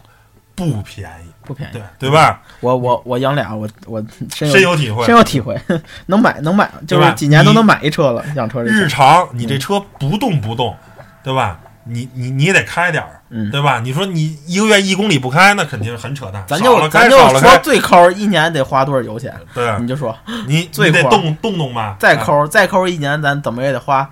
[0.54, 1.82] 不便宜，不便宜对。
[1.98, 2.40] 对吧？
[2.60, 4.02] 我我我养俩，我我
[4.34, 5.14] 深有深有体会深。
[5.14, 5.54] 有体会，
[6.06, 8.24] 能买能买，就是几年都能买一车了。
[8.36, 10.74] 养车日常你这车不动不动，
[11.22, 11.60] 对吧？
[11.84, 13.80] 你你你也得开点儿，嗯对吧？
[13.80, 16.44] 你说你一个月一公里不开，那肯定很扯淡。
[16.46, 19.34] 咱就咱就说最抠一年得花多少油钱？
[19.54, 20.14] 对啊，你就说
[20.46, 21.82] 你最得动动动吧。
[21.82, 24.08] 啊再抠再抠一年，咱怎么也得花，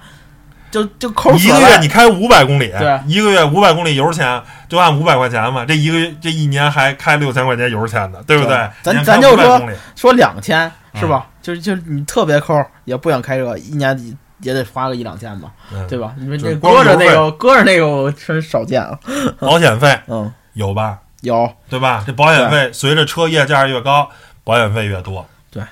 [0.70, 8.56] 就就抠一个月你开五百公里，对一个月五百公里油钱就按五百块钱嘛，这一个月这一年还开六千块钱油钱呢，对不对？
[8.83, 11.26] 咱咱就说500公里说两千是吧？
[11.26, 12.54] 嗯就是就是你特别抠，
[12.85, 13.96] 也不想开车，一年
[14.42, 16.14] 也也得花个一两千吧，嗯对吧？
[16.18, 18.98] 你说就是这搁着那个搁着那个我真少见啊。
[19.38, 20.98] 保险费嗯，有吧？
[21.22, 22.03] 有，对吧？
[22.07, 24.09] 这保险费随着车业价越高，
[24.44, 25.24] 保险费越多。
[25.50, 25.62] 对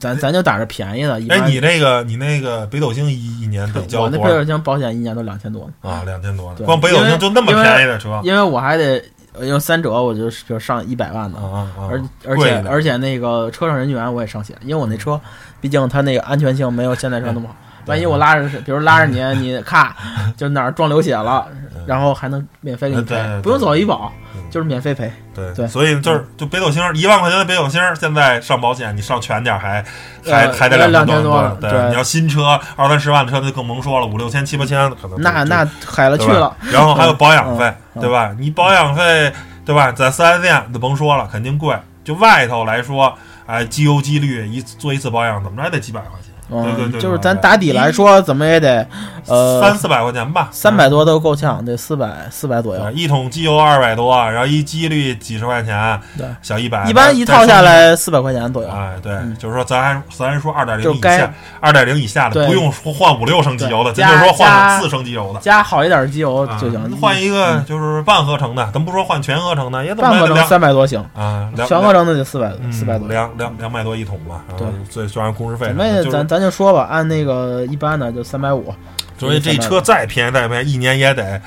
[0.00, 1.20] 咱咱就打着便宜的。
[1.20, 6.02] 一哎，你那个你那个北斗星一一年得交 我那北斗星保险一年都两千多呢，啊？
[6.06, 9.02] 两千多呢，光北斗星就那么便宜的车因为我还得
[9.42, 11.38] 用三折，我就就上一百万呢。
[11.38, 11.86] 啊啊！
[11.90, 15.20] 而而且而且那个车上人员我也上险，因为我那车，
[15.60, 17.54] 毕竟它那个安全性没有现代车那么好。
[17.88, 19.96] 万一我拉着，比如拉着你，你咔
[20.36, 21.46] 就哪儿撞流血了，
[21.86, 25.10] 然后还能免费给你赔不用走医保嗯，就是免费赔。
[25.34, 29.82] 对对所以就是就北斗星一万块钱的北斗星，现在上保险你上全点还
[30.24, 38.34] 还呃还得两千千多多，对，你要新车二三十万的车那就更甭说了，五六千七八千可能那那海了去了，然后还有保养费，嗯对吧？
[38.38, 39.32] 你保养费，
[39.64, 39.90] 对吧？
[39.92, 41.76] 在四 S 店就甭说了，肯定贵。
[42.04, 43.12] 就外头来说，
[43.44, 46.27] 哎，机油机滤一做一次保养，怎么着也得几百块钱。
[46.50, 48.86] 嗯，对对对就是咱打底来说，怎么也得
[49.26, 52.90] 呃三四百块钱吧，三百多都够呛，得四百四百左右，。
[52.92, 58.68] 一桶机油二百多，然后一机滤几十块钱，对，小一百，一般一套下来四百块钱左右。
[58.70, 65.40] 哎，对，嗯就是说咱还咱还说二点零以下，二点零以下的不用说换五六升机油的，对咱就说换四升机油的。
[65.40, 73.06] 加好一点的机油啊就行，换一个就是半合成的，咱不说换全合成的，也怎么半合成两三百多行，啊，两全合成的得四百嗯四百多。
[73.08, 78.72] 两两两百多一桶吧，对最算上工时费什咱咱咱就说吧，按那个一般的就三百五，
[79.18, 81.40] 所以这车再便宜再便宜，一年也得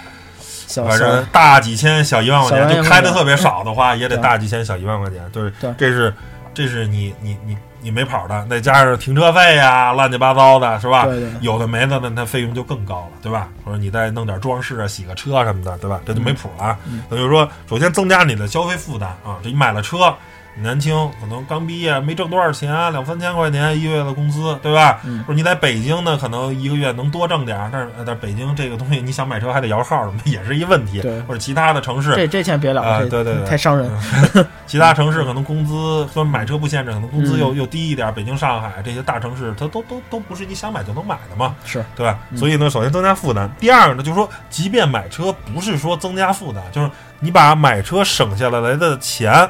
[0.68, 6.14] 小反正大几千小一万块钱，就开的特别少的话，也得大几千小一万块钱，就是对这是
[6.54, 11.08] 这是你你你你没跑的，再加上停车费呀，乱七八糟的，是吧？
[11.40, 13.48] 有的没的，那它费用就更高了，对吧？
[13.64, 16.02] 或者你再弄点装饰啊，洗个车什么的，对吧？
[16.06, 16.78] 这就没谱了
[17.10, 20.14] 等于说，首先增加你的消费负担啊，这你买了车。
[20.56, 25.00] 你年轻，可能刚毕业，没挣多少钱，两三千块钱一个月的工资，对吧？
[25.06, 31.02] 嗯或者你在北京呢，可能一个月能多挣点儿，但是呃但北京这个东西，你想买车还得摇号，什么也是一问题。
[31.02, 33.90] 对或者其他的城市，这这先别聊，啊这对对对太伤人。
[34.68, 38.14] 其他城市可能工资说买车不限制，可能工资嗯又、又低一点。
[38.14, 42.20] 北京、上海这些大城市，它都都都不是你想买就能买的嘛，是对吧？
[42.32, 43.50] 嗯所以呢，首先增加负担。
[43.60, 49.50] 第二个呢，就是说，即便买车不是说增加负担，就是你把买车省下来的钱，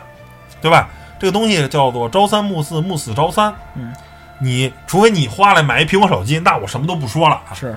[0.62, 0.88] 对吧？
[1.19, 3.54] 这个东西叫做朝三暮四，暮四朝三。
[3.76, 3.93] 嗯，
[4.39, 7.54] 你除非你花来买一苹果手机，那我什么都不说了啊。
[7.54, 7.76] 是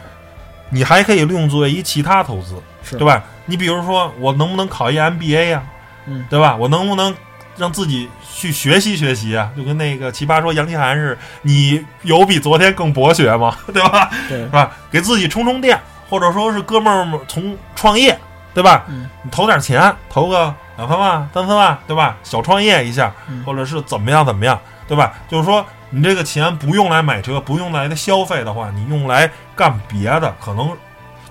[0.70, 3.22] 你还可以利用作为一其他投资，是，对吧？
[3.46, 5.62] 你比如说，我能不能考一 MBA 呀、
[6.06, 6.56] 嗯对吧？
[6.56, 7.14] 我能不能
[7.56, 9.50] 让自己去学习学习啊？
[9.56, 13.56] 就跟那个奇葩说杨奇涵似的，你有比昨天更博学吗？
[13.72, 14.10] 对吧？
[14.28, 14.72] 对是，吧？
[14.90, 18.18] 给自己充充电，或者说是哥们儿们从创业，
[18.54, 18.84] 对吧？
[18.88, 22.16] 嗯你投点钱，投个两三万、三四万，对吧？
[22.22, 24.58] 小创业一下，嗯或者是怎么样怎么样，
[24.88, 25.14] 对吧？
[25.28, 30.76] 就是说，你这个钱不用来买车，不用来的消费的话，你用来干别的，可能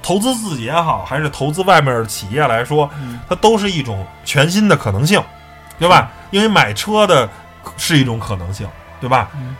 [0.02, 5.22] 投资自己也好，还是投资外面的企业来说，嗯它都是一种全新的可能性，
[5.78, 6.10] 对吧？
[6.32, 7.30] 因为买车的
[7.78, 8.68] 是一种可能性，
[9.00, 9.30] 对吧？
[9.36, 9.56] 嗯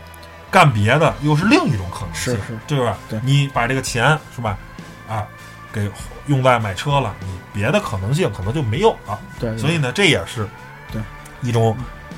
[0.50, 2.96] 干别的又是另一种可能性，是是对吧？
[3.24, 4.56] 你把这个钱是吧，啊，
[5.74, 5.90] 给
[6.28, 9.18] 用在买车了，你别的可能性可能就没有了。
[9.40, 9.58] 对，对。
[9.58, 10.46] 所以呢，这也是
[10.92, 11.02] 对。
[11.42, 11.76] 一种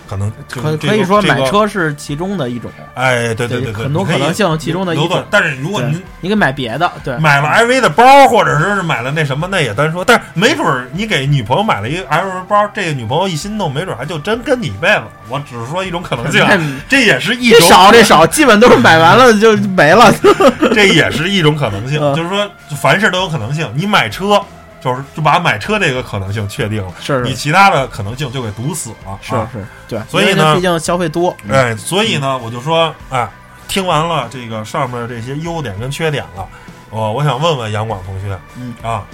[0.09, 10.05] 可能，可可以说买，车是其中的一种，哎，对对对，很多可能性其中的一种但是如果对您你给买别的，对，买了 LV 的包，或者说是买了那什么，那也单说。
[10.05, 15.03] 但是没准儿你给女朋友买了一个 LV 包，这个女朋友一心动，没准儿还就真跟你一辈子。
[15.29, 16.47] 我只是说一种可能性
[16.89, 20.13] 这也是一这种少这少，基本都是买完了就没了。
[20.73, 22.49] 这也是一种可能性，嗯就是说
[22.81, 23.69] 凡事都有可能性。
[23.75, 24.41] 你买车，
[24.81, 29.19] 就是就把买车这个可能性确定了，是你其他的可能性就给堵死了。
[29.21, 33.29] 是啊、是，对，所以呢毕竟消费多，哎，所以呢，我就说，哎，
[33.67, 36.47] 听完了这个上面这些优点跟缺点了，
[36.91, 38.75] 我我想问问杨广同学，嗯。
[38.83, 39.05] 啊，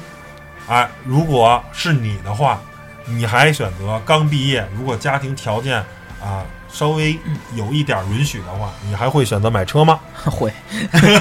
[0.68, 2.60] 哎，如果是你的话，
[3.04, 5.78] 你还选择刚毕业，如果家庭条件
[6.20, 7.18] 啊稍微
[7.54, 10.00] 有一点允许的话，你还会选择买车吗？
[10.24, 10.52] 会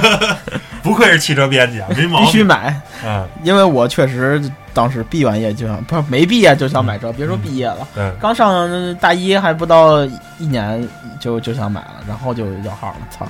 [0.82, 2.26] 不愧是汽车编辑啊，没毛病。
[2.26, 4.42] 必须买，嗯，因为我确实
[4.74, 10.04] 当时毕完业就想，不是没毕业就想买车，别说毕业了，对，刚上大一还不到
[10.40, 10.88] 一年
[11.20, 13.28] 就就想买了，然后就摇号了，操，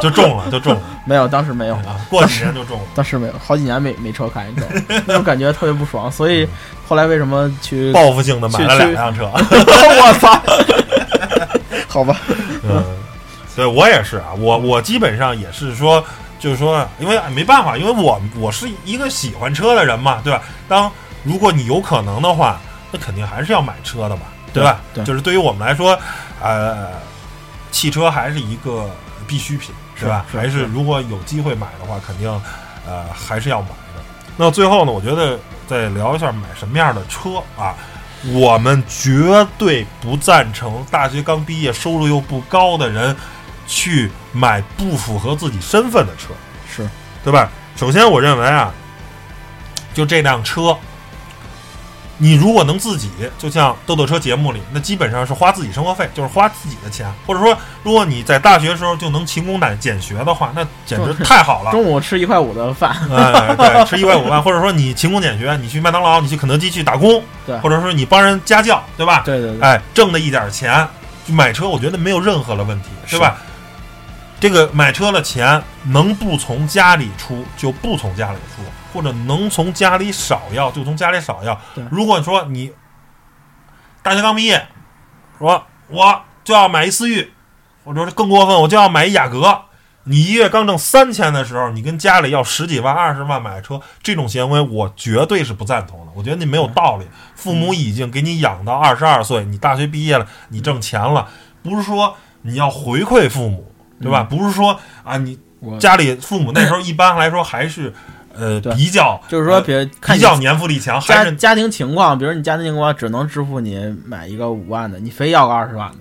[0.00, 1.74] 就中了，就中了 没有，当时没有。
[1.76, 2.00] 啊！
[2.08, 2.84] 过几年就中了。
[2.94, 5.02] 当时没有，好几年没没车开，你知道吗？
[5.06, 6.48] 那种感觉特别不爽，所以
[6.86, 7.92] 后来为什么去？
[7.92, 10.40] 报复性的买了两辆车，我操！
[11.92, 12.16] 好吧，
[12.64, 12.82] 嗯，
[13.54, 16.02] 对我也是啊，我我基本上也是说，
[16.40, 20.42] 就是说，因为没办法，因为我我是一个喜欢车的人嘛，对吧？
[20.66, 20.90] 当
[21.22, 22.58] 如果你有可能的话，
[22.90, 24.22] 那肯定还是要买车的嘛，
[24.54, 24.80] 对吧？
[24.94, 25.98] 对对就是对于我们来说，
[26.40, 26.88] 呃，
[27.70, 28.88] 汽车还是一个
[29.26, 30.24] 必需品，是吧？
[30.30, 32.30] 是是还是如果有机会买的话，肯定
[32.88, 34.02] 呃还是要买的。
[34.38, 37.76] 那最后呢，我觉得再聊一下买什么样的车啊。
[38.26, 43.16] 我们绝对不赞成大学刚毕业、收入又不高的人
[43.66, 46.32] 去买不符合自己身份的车，
[46.70, 46.88] 是
[47.24, 47.50] 对吧？
[47.74, 48.72] 首先，我认为啊，
[49.92, 50.76] 就这辆车，
[52.22, 61.72] 你如果能自己，就像豆豆车节目里，那基本上是花自己生活费，就是花自己的钱，或者说，如果你在大学的时候就能勤工俭俭学的话，那简直太好了。
[61.74, 69.22] 中午吃一块五的饭， 哎，对，吃一块五饭，或者说你勤工俭学，你去麦当劳，你去肯德基去打工，对或者说你帮人家教，对吧？
[69.24, 70.86] 对对对，哎，挣的一点钱，
[71.26, 73.36] 就买车，我觉得没有任何的问题，对吧？
[74.42, 81.84] 这个买车的钱能不从家里出就不从家里出，或者能从家里少要就从家里少要对。
[81.92, 82.72] 如果说你
[84.02, 84.66] 大学刚毕业，
[85.38, 87.32] 说我就要买一思域，
[87.84, 89.62] 或者说更过分，我就要买一雅阁，
[90.02, 96.06] 你一月刚挣三千的时候，你跟家里要十几万、二十万买车，这种行为我绝对是不赞同的。
[96.16, 97.06] 我觉得你没有道理。
[97.36, 101.28] 父母已经给你养到二十二岁，你大学毕业了，你挣钱了，
[101.62, 103.71] 不是说你要回馈父母，
[104.02, 104.22] 对吧？
[104.24, 105.38] 不是说啊，你
[105.78, 107.92] 家里父母那时候一般来说还是
[108.34, 115.98] 呃比较，就是说，呃比如比较年富力强，还是家家庭情况，比如你家庭情况只能支付你买一个五万的，你非要个二十万的，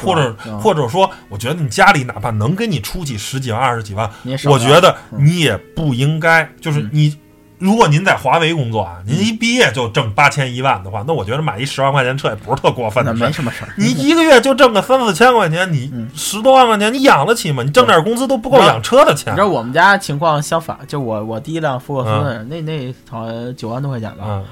[0.00, 0.58] 或者嗯。
[0.58, 4.10] 或者说，我觉得你家里哪怕能给你出起十几万、二十几万，
[4.46, 5.24] 我觉得嗯。
[5.24, 6.90] 你也不应该，就是嗯。
[6.92, 7.16] 你，
[7.62, 13.26] 如果您在华为工作啊，您一毕业就挣八千一万的话，那我觉得买一十万块钱车也不是特过分那的事儿。
[13.28, 13.72] 没什么事儿。
[13.78, 17.62] 你一个月就挣个三四千块钱，你嗯十多万块钱，你养得起吗？
[17.62, 19.40] 你挣点工资都不够养车的钱你知。
[19.40, 24.44] 道我们家情况相反，就我我第一辆福克斯那那好像九万多块钱吧，嗯，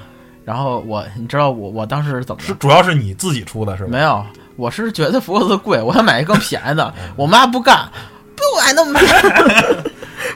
[0.45, 2.41] 然后我你知道我我当时是怎么？
[2.41, 3.89] 是主要是你自己出的是吧？
[3.91, 7.89] 没有，我是觉得福克斯贵，我想买一更便宜的，我妈不干，
[8.37, 9.91] 不买那么便宜。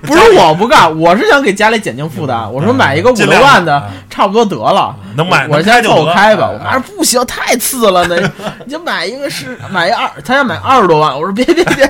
[0.05, 2.51] 不是我不干，我是想给家里减轻负担。
[2.51, 6.49] 我说买一个五六万的嗯差不多得了，能买我先凑合开吧。
[6.49, 8.17] 哎我妈说不行，太次了，那
[8.65, 11.13] 你就买一个是买一二，他要买二十多万。
[11.13, 11.89] 我说别别别，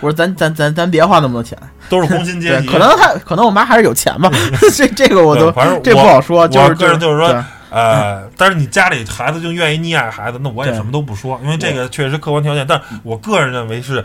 [0.00, 1.56] 我说咱咱咱咱别花那么多钱。
[1.88, 2.66] 都是工薪阶， 级。
[2.66, 4.30] 可能他可能我妈还是有钱吧，
[4.74, 5.52] 这这个我都
[5.82, 6.46] 这不好说。
[6.48, 12.66] 就是我个人就是说呃，但是你家里孩子就愿意溺爱孩子，那我也什么都不说，因为这个确实客观条件。
[12.68, 14.04] 但我个人认为是，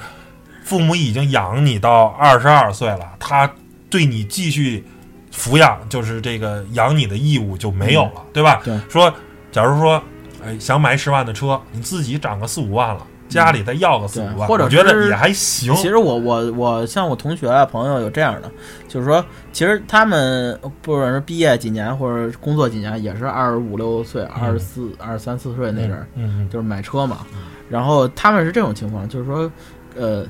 [0.72, 3.52] 父母已经养你到二十二岁了，他
[3.90, 4.82] 对你继续
[5.30, 8.62] 抚养，就是这个养你的义务就没有了，对吧？
[8.64, 9.14] 对说，
[9.52, 10.02] 假如说，
[10.42, 15.76] 哎，想买十万的车，你自己涨个四五万了，家里再要个四五万，或者我觉得也还行。
[15.76, 18.50] 其实我我我像我同学啊朋友有这样的，
[18.88, 27.26] 就是说，其实他们不管是毕业几年或者工作几年，也是二十五六岁、二十四、二十三四岁那阵儿，嗯，嗯就是买车嘛。
[27.70, 29.52] 然后他们是这种情况，就是说，
[29.98, 30.26] 呃，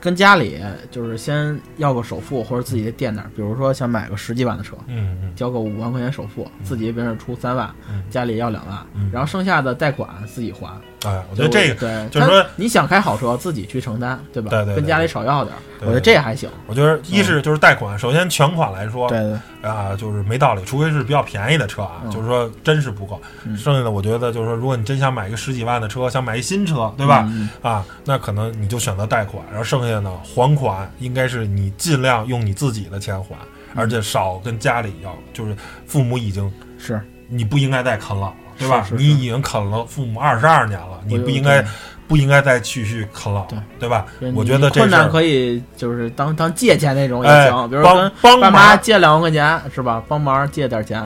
[0.00, 0.58] 跟家里
[0.90, 5.34] 就是先要个首付或者自己垫点儿，比如说想买个十几万的车，嗯嗯。
[5.34, 8.02] 交个五万块钱首付，自己别人出三万，嗯。
[8.10, 10.68] 家里要两万嗯，然后剩下的贷款自己还。
[11.04, 14.50] 嗯，哎，我觉得这个，对，就是说你想开好车，自己去承担，对吧？
[14.50, 16.48] 对对对跟家里少要点我觉得这还行。
[16.66, 19.18] 我觉得一是就是贷款，首先全款来说，对
[19.62, 23.20] 对，啊，就是没道理，除非是比较便宜的车啊，嗯就是说真是不够。
[23.44, 27.24] 嗯剩下的我觉得就是说，如果你真想买一个十几万的车，想买一新车，对吧？
[27.30, 33.36] 嗯啊，那可能你就选择贷款，然后剩下的呢还款，应该是你尽量用你自己的钱还，
[33.74, 35.56] 而且少跟家里要，就是
[35.86, 38.86] 父母已经是你不应该再啃老了，对吧？
[38.92, 41.68] 你已经啃了父母二十二年了，你不应该对
[42.08, 44.06] 不应该再继续啃老，对对吧？
[44.34, 50.02] 我觉得这困难可以就是当当借钱那种也哎行，比如帮跟帮爸妈忙借两万块钱是吧？
[50.08, 51.00] 帮忙借点钱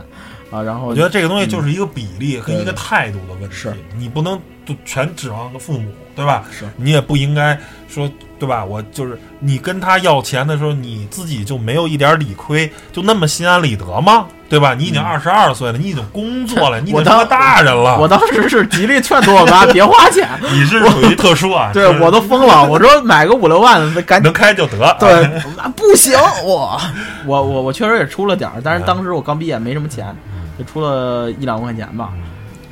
[0.50, 6.44] 啊，然后我觉得这个东西就是一个比例跟一个态度的问题，是你不能就全指望着父母，对吧？
[6.50, 8.64] 是你也不应该说，对吧？
[8.64, 14.26] 我就是你跟他要钱的时候，你自己就没有一点理亏，就那么心安理得吗？
[14.52, 14.74] 对吧？
[14.74, 24.24] 你已经二十二岁了，你已经工作了， 你已经当大人了，我当时是极力劝阻我妈 别花钱，你是属于特殊啊， 对我都疯了，我说买个五六万的赶紧。
[24.24, 25.40] 能开就得，对，
[25.74, 26.78] 不行，我
[27.24, 30.14] 我我我确实也出了点儿，但是当时我刚毕业没什么钱，
[30.58, 32.10] 就出了一两万块钱吧。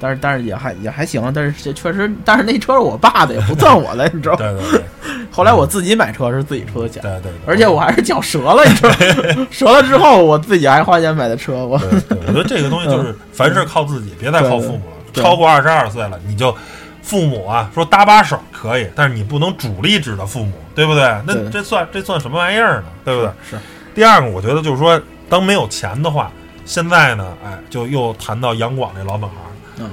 [0.01, 4.39] 但是但是也还也还行，但是这确实，但是那车是我爸的，也不算我的， 你知道吗？
[4.41, 4.85] 对对对
[5.31, 9.47] 后来我自己买车是自己出的钱，对对对，而且我还是脚折了，你知道吗？
[9.53, 11.79] 折了之后我自己还花钱买的车，我
[12.09, 14.97] 我觉得这个东西就是凡事靠自己，别再靠父母了。
[15.13, 16.57] 超过二十二岁了，你就
[17.03, 21.03] 父母啊说搭把手可以，但是你不能主力指的父母，对不对？
[21.27, 22.85] 那这算这算什么玩意儿呢？
[23.05, 23.31] 对不对？
[23.51, 23.59] 是
[23.95, 26.31] 第二个，我觉得就是说，当没有钱的话，
[26.65, 29.39] 现在呢，哎，就又谈到杨广这老本行，
[29.81, 29.91] 嗯，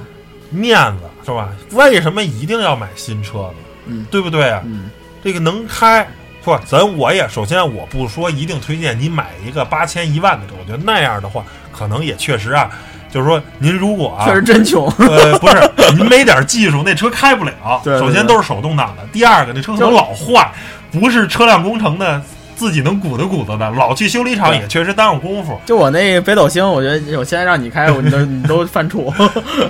[0.50, 1.48] 面子是吧？
[1.72, 3.54] 为什么一定要买新车呢？
[3.86, 4.62] 嗯对不对啊？
[4.66, 4.90] 嗯
[5.24, 6.06] 这个能开，
[6.44, 12.70] 不，咱我也首先我不说一定推荐你买一个八千一万的车，我觉得那样的话，可能也确实啊，
[13.10, 15.56] 就是说您如果啊确，实真穷，呃，不是
[15.96, 17.80] 您没点技术，那车开不了。
[17.82, 20.50] 对对首先都是手动挡的，第二个那车可能老坏，
[20.92, 22.22] 不是车辆工程的
[22.58, 25.58] 自己能鼓捣鼓捣的，老去修理厂也确实耽误功夫。
[25.64, 29.14] 就我那北斗星，我觉得我现在让你开，我你都你 都犯怵。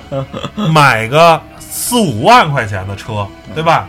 [0.72, 3.86] 买个四五万块钱的车，对吧？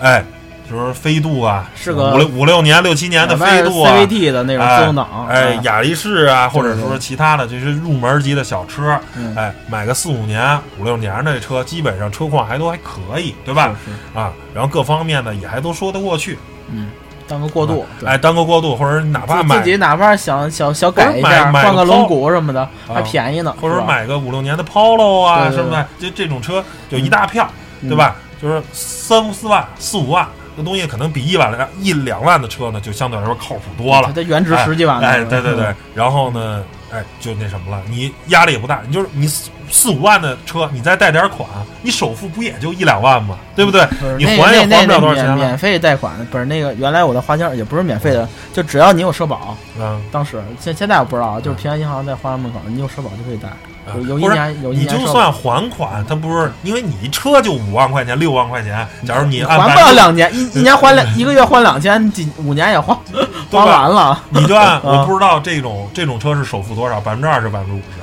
[0.00, 0.24] 哎，
[0.68, 9.32] 就是飞度啊，是个五六五六年、六七年的飞度啊，CVT 的那种自动挡，哎，啊雅力士啊，或者说其他的这些入门级的小车，嗯。
[9.36, 13.76] 哎，买个四五年、五六年的车，基本上车况还都还可以，对吧？
[13.84, 14.18] 是是。
[14.18, 16.38] 啊，然后各方面呢也还都说得过去，
[16.72, 16.88] 嗯，
[17.30, 27.48] 当个过渡，对哎，当个过渡，或者哪怕自买自己哪怕想小小改一下，换个轮毂什么的，啊还便宜呢，或者买个五六年的 Polo 啊什么的，就这种车就一大票，
[27.82, 28.16] 嗯对吧？
[28.42, 30.26] 就是三四万、四五万
[30.56, 34.20] 那东西可能比一万两一两万的车呢，就相对来说靠谱多了它。
[34.22, 36.62] 原值十几万呢哎，对对对，然后呢，
[36.92, 41.48] 哎，就那什么了，你压力也不大，你就是你四四五万的车，你再贷点款，
[41.82, 43.38] 你首付不也就一两万吗？
[43.54, 43.86] 对不对？
[44.00, 53.48] 不你还也还不了多少钱免免费贷款，不是那个原来我的花销也不是免费的，就只要你有社保，嗯，当时现现在我不知道，就是平安银行在花园门口，你有社保就可以贷，
[53.96, 62.98] 有有一不是年有一你就算还款，他不是因为你一车就五万块钱、六万块钱，假如你按还不了两年，一一年还两 一个月还两千，几五年也花
[63.50, 64.20] 花完了。
[64.30, 67.99] 你就按啊 我不知道这种这种车是首付多少，百分之二十、百分之五十。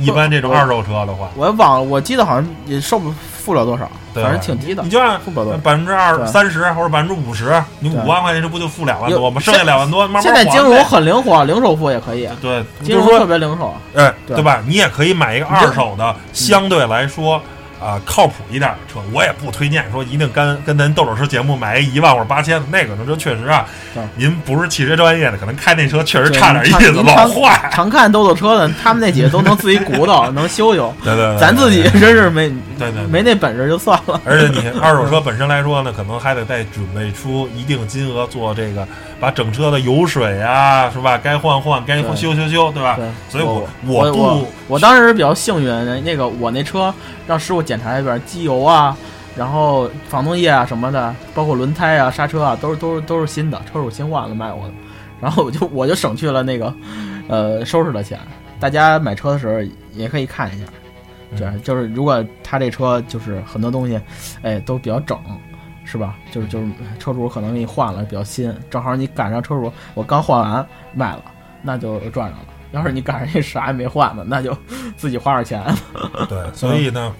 [0.00, 5.58] 一般这种二手车的话，我忘了，我记得好像也收不付不了多少，反正挺低的你，就按付不了多少。
[5.60, 9.40] 百分之二三十或者百分之五十，你五万块钱这不就付两万多吗？
[9.40, 13.72] 剩下两万多慢慢现在金融很灵活，零首付也可以，对，金融特别灵活。
[13.94, 14.62] 哎，对对吧？
[14.66, 17.40] 你也可以买一个二手的，相对来说。
[17.80, 23.66] 啊，靠谱一点的车，我也不推荐说一定跟跟咱豆豆车节目买一一万或者八千的那个，那车确实啊，
[24.16, 27.70] 您不是汽车专业的，可能开那车确实差点意思，老常坏。
[27.72, 30.94] 常看豆豆车的，他们那几个都能自己鼓捣， 能修修。
[31.04, 34.20] 对对对，咱自己真是没对对对没那本事就算了。
[34.26, 38.86] 而且你二手车本身来说呢，可能还得再准备出一定金额做这个，
[39.18, 41.18] 把整车的油水啊，是吧？
[41.18, 42.96] 该换换，该修修修，对吧？
[42.96, 46.92] 对，所以我我不我我当时比较幸运，那个我那车
[47.26, 48.96] 让师傅检查一遍机油啊，
[49.36, 54.74] 然后防冻液啊什么的，包括轮胎啊、刹车啊，都是都是都是新的，车主新换了卖我的，
[55.20, 56.74] 然后我就我就省去了那个
[57.28, 58.18] 呃收拾的钱。
[58.58, 59.60] 大家买车的时候
[59.92, 60.64] 也可以看一下，
[61.30, 64.00] 嗯对，就是如果他这车就是很多东西，
[64.42, 65.18] 哎，都比较整。
[65.88, 66.16] 是吧？
[66.32, 66.66] 就是就是
[66.98, 71.22] 车主可能给你换了，比较新，正好你赶上车主我刚换完卖了，
[71.62, 72.44] 那就赚着了。
[72.72, 74.52] 要是你赶上一啥也没换呢，那就
[74.98, 75.64] 自己花点钱。
[76.28, 77.14] 对，所以呢，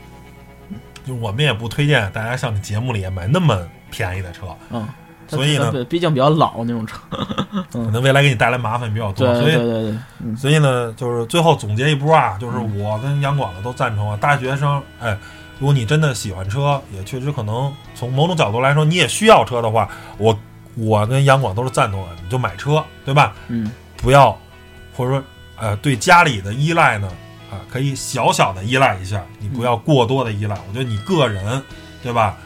[1.05, 3.57] 就我们也不推荐大家像这节目里买那么
[3.89, 4.85] 便宜的车，嗯，
[5.29, 6.99] 所以呢毕竟比较老那种车。
[7.73, 9.27] 可能未来给你带来麻烦比较多。
[9.27, 15.17] 对所以对对对，嗯，所以呢，就是最后总结一波啊，就是我跟杨广的都赞成啊，大学生，哎，
[15.59, 20.39] 如果你真的喜欢车，也确实可能从某种角度来说，你也需要车的话，我
[20.75, 23.35] 我跟杨广都是赞同的，你就买车，对吧？
[23.49, 24.37] 嗯，不要
[24.95, 25.23] 或者说
[25.59, 27.09] 呃对家里的依赖呢，
[27.51, 30.57] 啊、可以小小的依赖一下，你不要过多的依赖。
[30.69, 31.63] 我觉得你个人，
[32.03, 32.37] 对吧？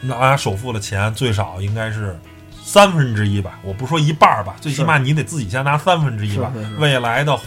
[0.00, 2.18] 拿首付的钱最少应该是
[2.64, 6.52] 三分之一吧，我不说一半儿吧，最起码你得自己先拿三分之一吧。
[6.78, 7.38] 未来的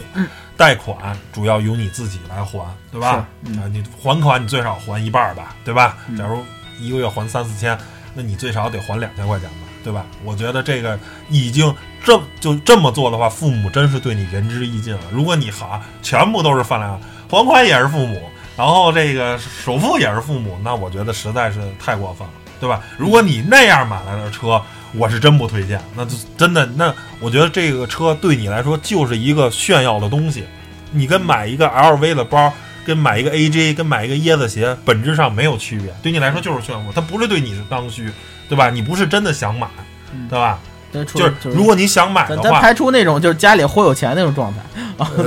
[0.56, 3.10] 贷款主要由你自己来还，对吧？
[3.10, 3.28] 啊，
[3.70, 5.96] 你还款你最少还一半儿吧，对吧？
[6.08, 6.44] 嗯假如
[6.78, 7.78] 一个月还三四千，
[8.14, 10.04] 那你最少得还两千块钱吧，对吧？
[10.24, 10.98] 我觉得这个
[11.28, 15.00] 已经这就这么做的话，父母真是对你仁至义尽了。
[15.12, 18.22] 如果你好全部都是饭量，还款也是父母，
[18.56, 22.80] 然后这个首付也是父母，那我觉得实在是太过分了，对吧？
[22.98, 24.62] 如果你那样买来的车，
[24.94, 30.44] 我是真不推荐，那就真的那我觉得这个车对你来说就是一个炫耀的东西，
[30.92, 32.52] 你跟买一个 LV 的包。
[32.82, 38.10] 跟买一个 AJ，跟买一个椰子鞋本质上没有区别，对你来说就是炫富，它不是对你是刚需，
[38.48, 38.70] 对吧？
[38.70, 39.68] 你不是真的想买，
[40.14, 40.58] 嗯对吧？
[40.90, 44.60] 就是如果你想买的话，咱排除那种就是家里忽悠钱那种状态，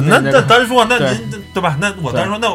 [0.02, 1.78] 那那 个单说，那对您对吧？
[1.80, 2.50] 那我单说，那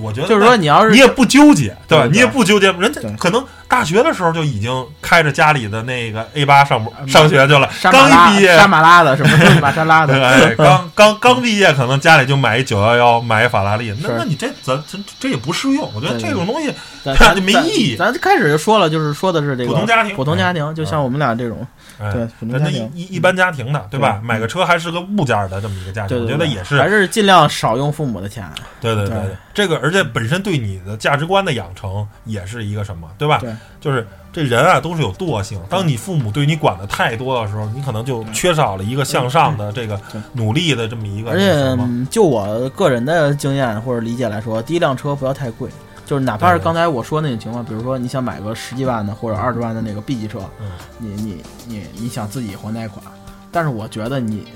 [0.00, 2.04] 我觉得就是说你要是你也不纠结，对吧？
[2.04, 2.10] 对对。
[2.12, 16.72] 你也不纠结，人家可能大学的时候就已经开着家里的那个 A 八上上学去了，刚一毕业沙马拉的什么玛莎 拉的，哎，刚刚刚毕业，可能家里就买一九幺幺，买一法拉利，那那你这咱这这也不适用，我觉得对对这种东西
[17.04, 17.96] 咱看就没意义。
[17.96, 21.66] 咱咱开始就说了，就是说的是这个普通家庭普通家庭，就像我们俩这种，
[21.98, 22.92] 哎对普通那一家庭。
[22.94, 24.18] 一一般家庭的，对吧？
[24.20, 28.44] 对买个车还是个物件儿的这么一个价钱，对对，我觉得也是还是尽量少用父母的钱，
[28.80, 29.16] 对对对
[29.54, 33.38] 这个而且本身对你的价值观的养成也是一个什么，对吧？
[33.38, 40.00] 对，就是这人啊都是有惰性，当你父母对你管的太多的时候，你可能就缺少了一个向上的这个
[40.32, 41.76] 努力的这么一个而且
[42.10, 45.68] 就我个人的经验或者理解来说，第一辆车不要太贵，
[46.04, 50.70] 就是哪怕是刚才我说那种情况，比如说你想买个十几万的或者二十万的那个 B 级车，嗯。
[50.98, 53.04] 你你你你想自己还贷款，
[53.50, 54.46] 但是我觉得你，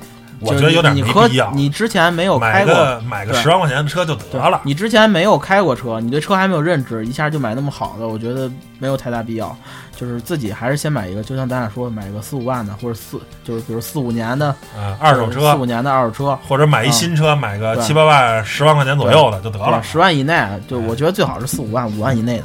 [0.40, 1.50] 我觉得有点就是你和没必要。
[1.52, 2.74] 你之前没有买开过。
[2.74, 9.56] 个买个对十万块钱的车就得了，你之前没有开过车，你对车还没有认知，一下就买那么好的，我觉得没有太大必要。
[9.96, 19.82] 就是自己还是先买一个，就像咱俩说，买个四五万的，或者四，就是比如四五年的啊，二手车四五年的二手车，或者买一新车，买个七八万、十万块钱左右的就得了。
[19.82, 22.44] 十万以内，就我觉得最好是四五万、五万以内的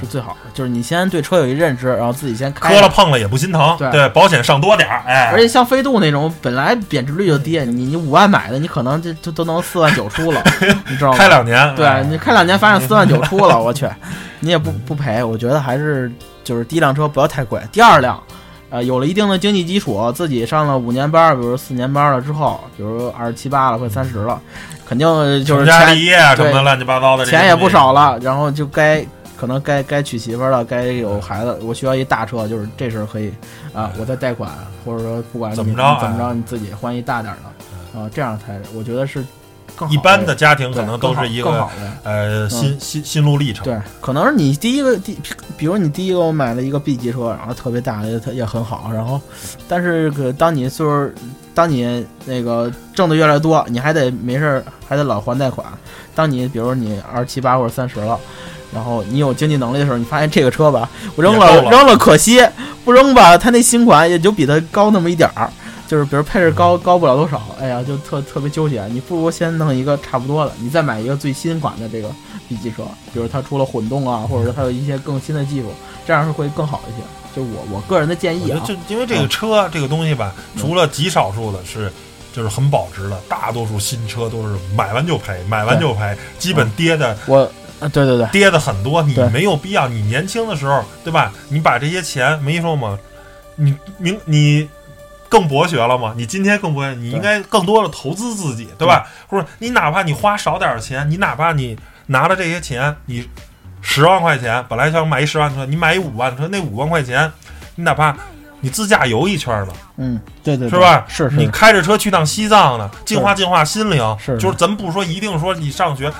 [0.00, 0.50] 是最好的。
[0.54, 10.42] 就是你先对车有一认知，然后自己先开磕了碰了也不心疼，对对，保险上多点儿，哎，而且像飞度那种本来贬值率就低，你你五万买的，你可能就就都能四万九出了，
[10.88, 11.18] 你知道吗？
[11.18, 13.88] 开两年，对哎你开两年发现四万九出了，我去，
[14.40, 15.22] 你也不不赔。
[15.22, 16.10] 我觉得还是
[16.42, 18.20] 就是第一辆车不要太贵，第二辆。
[18.70, 24.40] 呃，有了一定的经济基础，自己上了五年班儿，比如四年班儿了之后，比如二十七八了，快三十了，
[24.88, 25.06] 肯定
[25.44, 29.06] 就是成家钱立业啊什么的乱七八糟的，钱也不少了，然后就该
[29.42, 33.34] 可能该该娶媳妇儿了，该有孩子，我需要一大车，就是这时候可以
[33.74, 34.48] 啊，我再贷款，
[34.84, 39.18] 或者说不管怎么着怎么着，哎你自己换一大点儿的啊，这样才我觉得是
[39.74, 41.68] 更好一般的家庭可能都是一个。
[42.04, 43.64] 呃心心心路历程。
[43.64, 45.18] 对，可能是你第一个第，
[45.56, 49.20] 比如你第一个我买了一个 B 级车，然后特别大，也也很好，然后，
[49.66, 51.10] 但是可当你岁数，
[51.52, 55.66] 当你那个挣的越来越多，你还得没事儿还得老还贷款。
[56.14, 58.20] 当你比如你二十七八或者三十了，
[58.72, 62.40] 然后你有经济能力的时候，你发现这个车吧，我扔了了扔了可惜，
[62.84, 65.50] 不扔吧，它那新款也就比它高那么一点儿。
[65.86, 68.82] 就是比如配置高高不了多少，哎呀，就特特别纠结。
[68.86, 72.08] 你不如先弄一个差不多的，你再买一个最新款的这个
[72.48, 75.66] B 级车，比如它出了混动啊，或者说它有一些更新的技术，
[76.06, 77.06] 这样是会更好一些。
[77.36, 81.92] 就我我个人的建议啊，就因为这个车这个东西吧，除了极少数的是。
[82.34, 87.48] 就是很保值的，大多数新车都是买完就赔，买完就赔，基本跌的我啊，
[87.88, 89.02] 对对对，跌的很多。
[89.02, 91.32] 你没有必要，你年轻的时候，对吧？
[91.48, 92.98] 你把这些钱没说吗？
[93.56, 94.68] 你明你
[95.28, 96.14] 更博学了吗？
[96.16, 99.06] 你今天更博学，你应该更多的投资自己，对吧？
[99.28, 101.76] 或者你哪怕你花少点儿钱，你哪怕你
[102.06, 103.28] 拿了这些钱，你
[103.80, 107.30] 十万块钱本来想买一十万车，你买一五万车，那五万块钱，
[107.74, 108.16] 你哪怕
[108.60, 111.04] 你自驾游一圈儿呢，嗯，对对，对是吧？
[111.08, 114.16] 是是，你开着车去趟西藏呢，净化净化心灵。
[114.18, 116.12] 是就是咱不说一定说你上学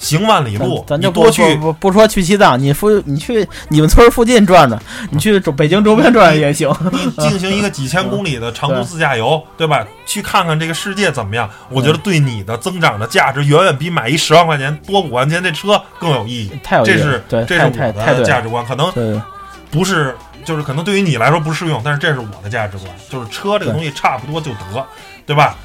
[0.00, 6.74] 行万里路，咱咱就多去不不不说去西藏，你附你去你们村附近转转，你去周北京周边转转也行。
[6.90, 9.86] 你进行一个几千公里的长途自驾游，对吧？
[10.06, 11.48] 去看看这个世界怎么样？
[11.68, 16.50] 我觉得对你的增长的价值远远比买一十万块钱多五万钱这车更有意义。
[16.64, 19.22] 太有意义这是对这是我的价值观，可能，
[19.70, 24.86] 不是就是可能对于你来说不适用，但是这是我的价值观，就是车这个东西差不多就得，
[25.26, 25.56] 对吧？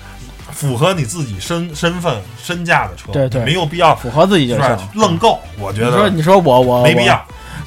[0.55, 4.61] 符合你自己身身份身价的车，对对没有必要符合自己就是。
[4.95, 7.21] 愣购，我觉得你说你说我我没必要。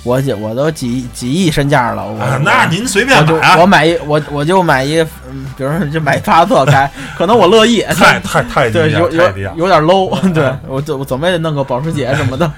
[0.04, 9.10] 我我我都几几亿身价了，我啊，那您随便买啊我，买一我我就买一，嗯，比如说就买帕萨特开，可能我乐意， 太太太低对有。
[9.10, 12.50] 有有点 low，对我就我怎么也得弄个保时捷什么的，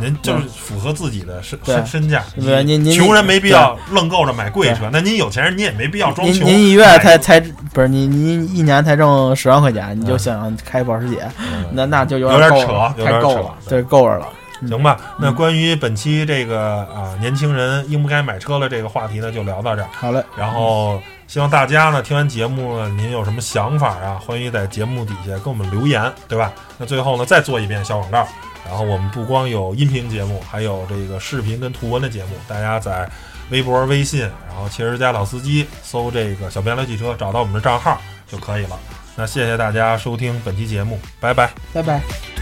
[0.00, 2.22] 您就是符合自己的身身身价。
[2.40, 6.46] 对您您穷人没必要愣够着买贵车，那您有钱人你也没必要装穷。
[6.46, 7.40] 您您一月才才
[7.72, 14.26] 不是您您一年才挣十万块钱，你就嗯想开保时捷，嗯那那就有有点够了有点扯太够了，对，够着了。
[14.68, 14.98] 行吧？
[15.18, 19.88] 那关于本期这个啊年轻人应不该买车的这个话题呢，就聊到这儿。
[19.92, 24.20] 好嘞，然后希望大家呢听完节目呢，您有什么想法啊？
[24.24, 26.52] 欢迎在节目底下跟我们留言，对吧？
[26.78, 28.26] 那最后呢，再做一遍小广告。
[28.68, 33.10] 然后我们不光有音频节目，还有这个视频跟图文的节目，大家在
[33.50, 38.78] 微博、微信，然后汽车家老司机搜这个“小编聊汽车”，找到我们的账号就可以了。
[39.16, 41.50] 那谢谢大家收听本期节目，拜拜。
[41.72, 42.39] 拜拜。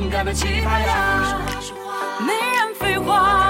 [0.00, 1.40] 勇敢的气派呀。
[2.20, 3.47] 没人废话，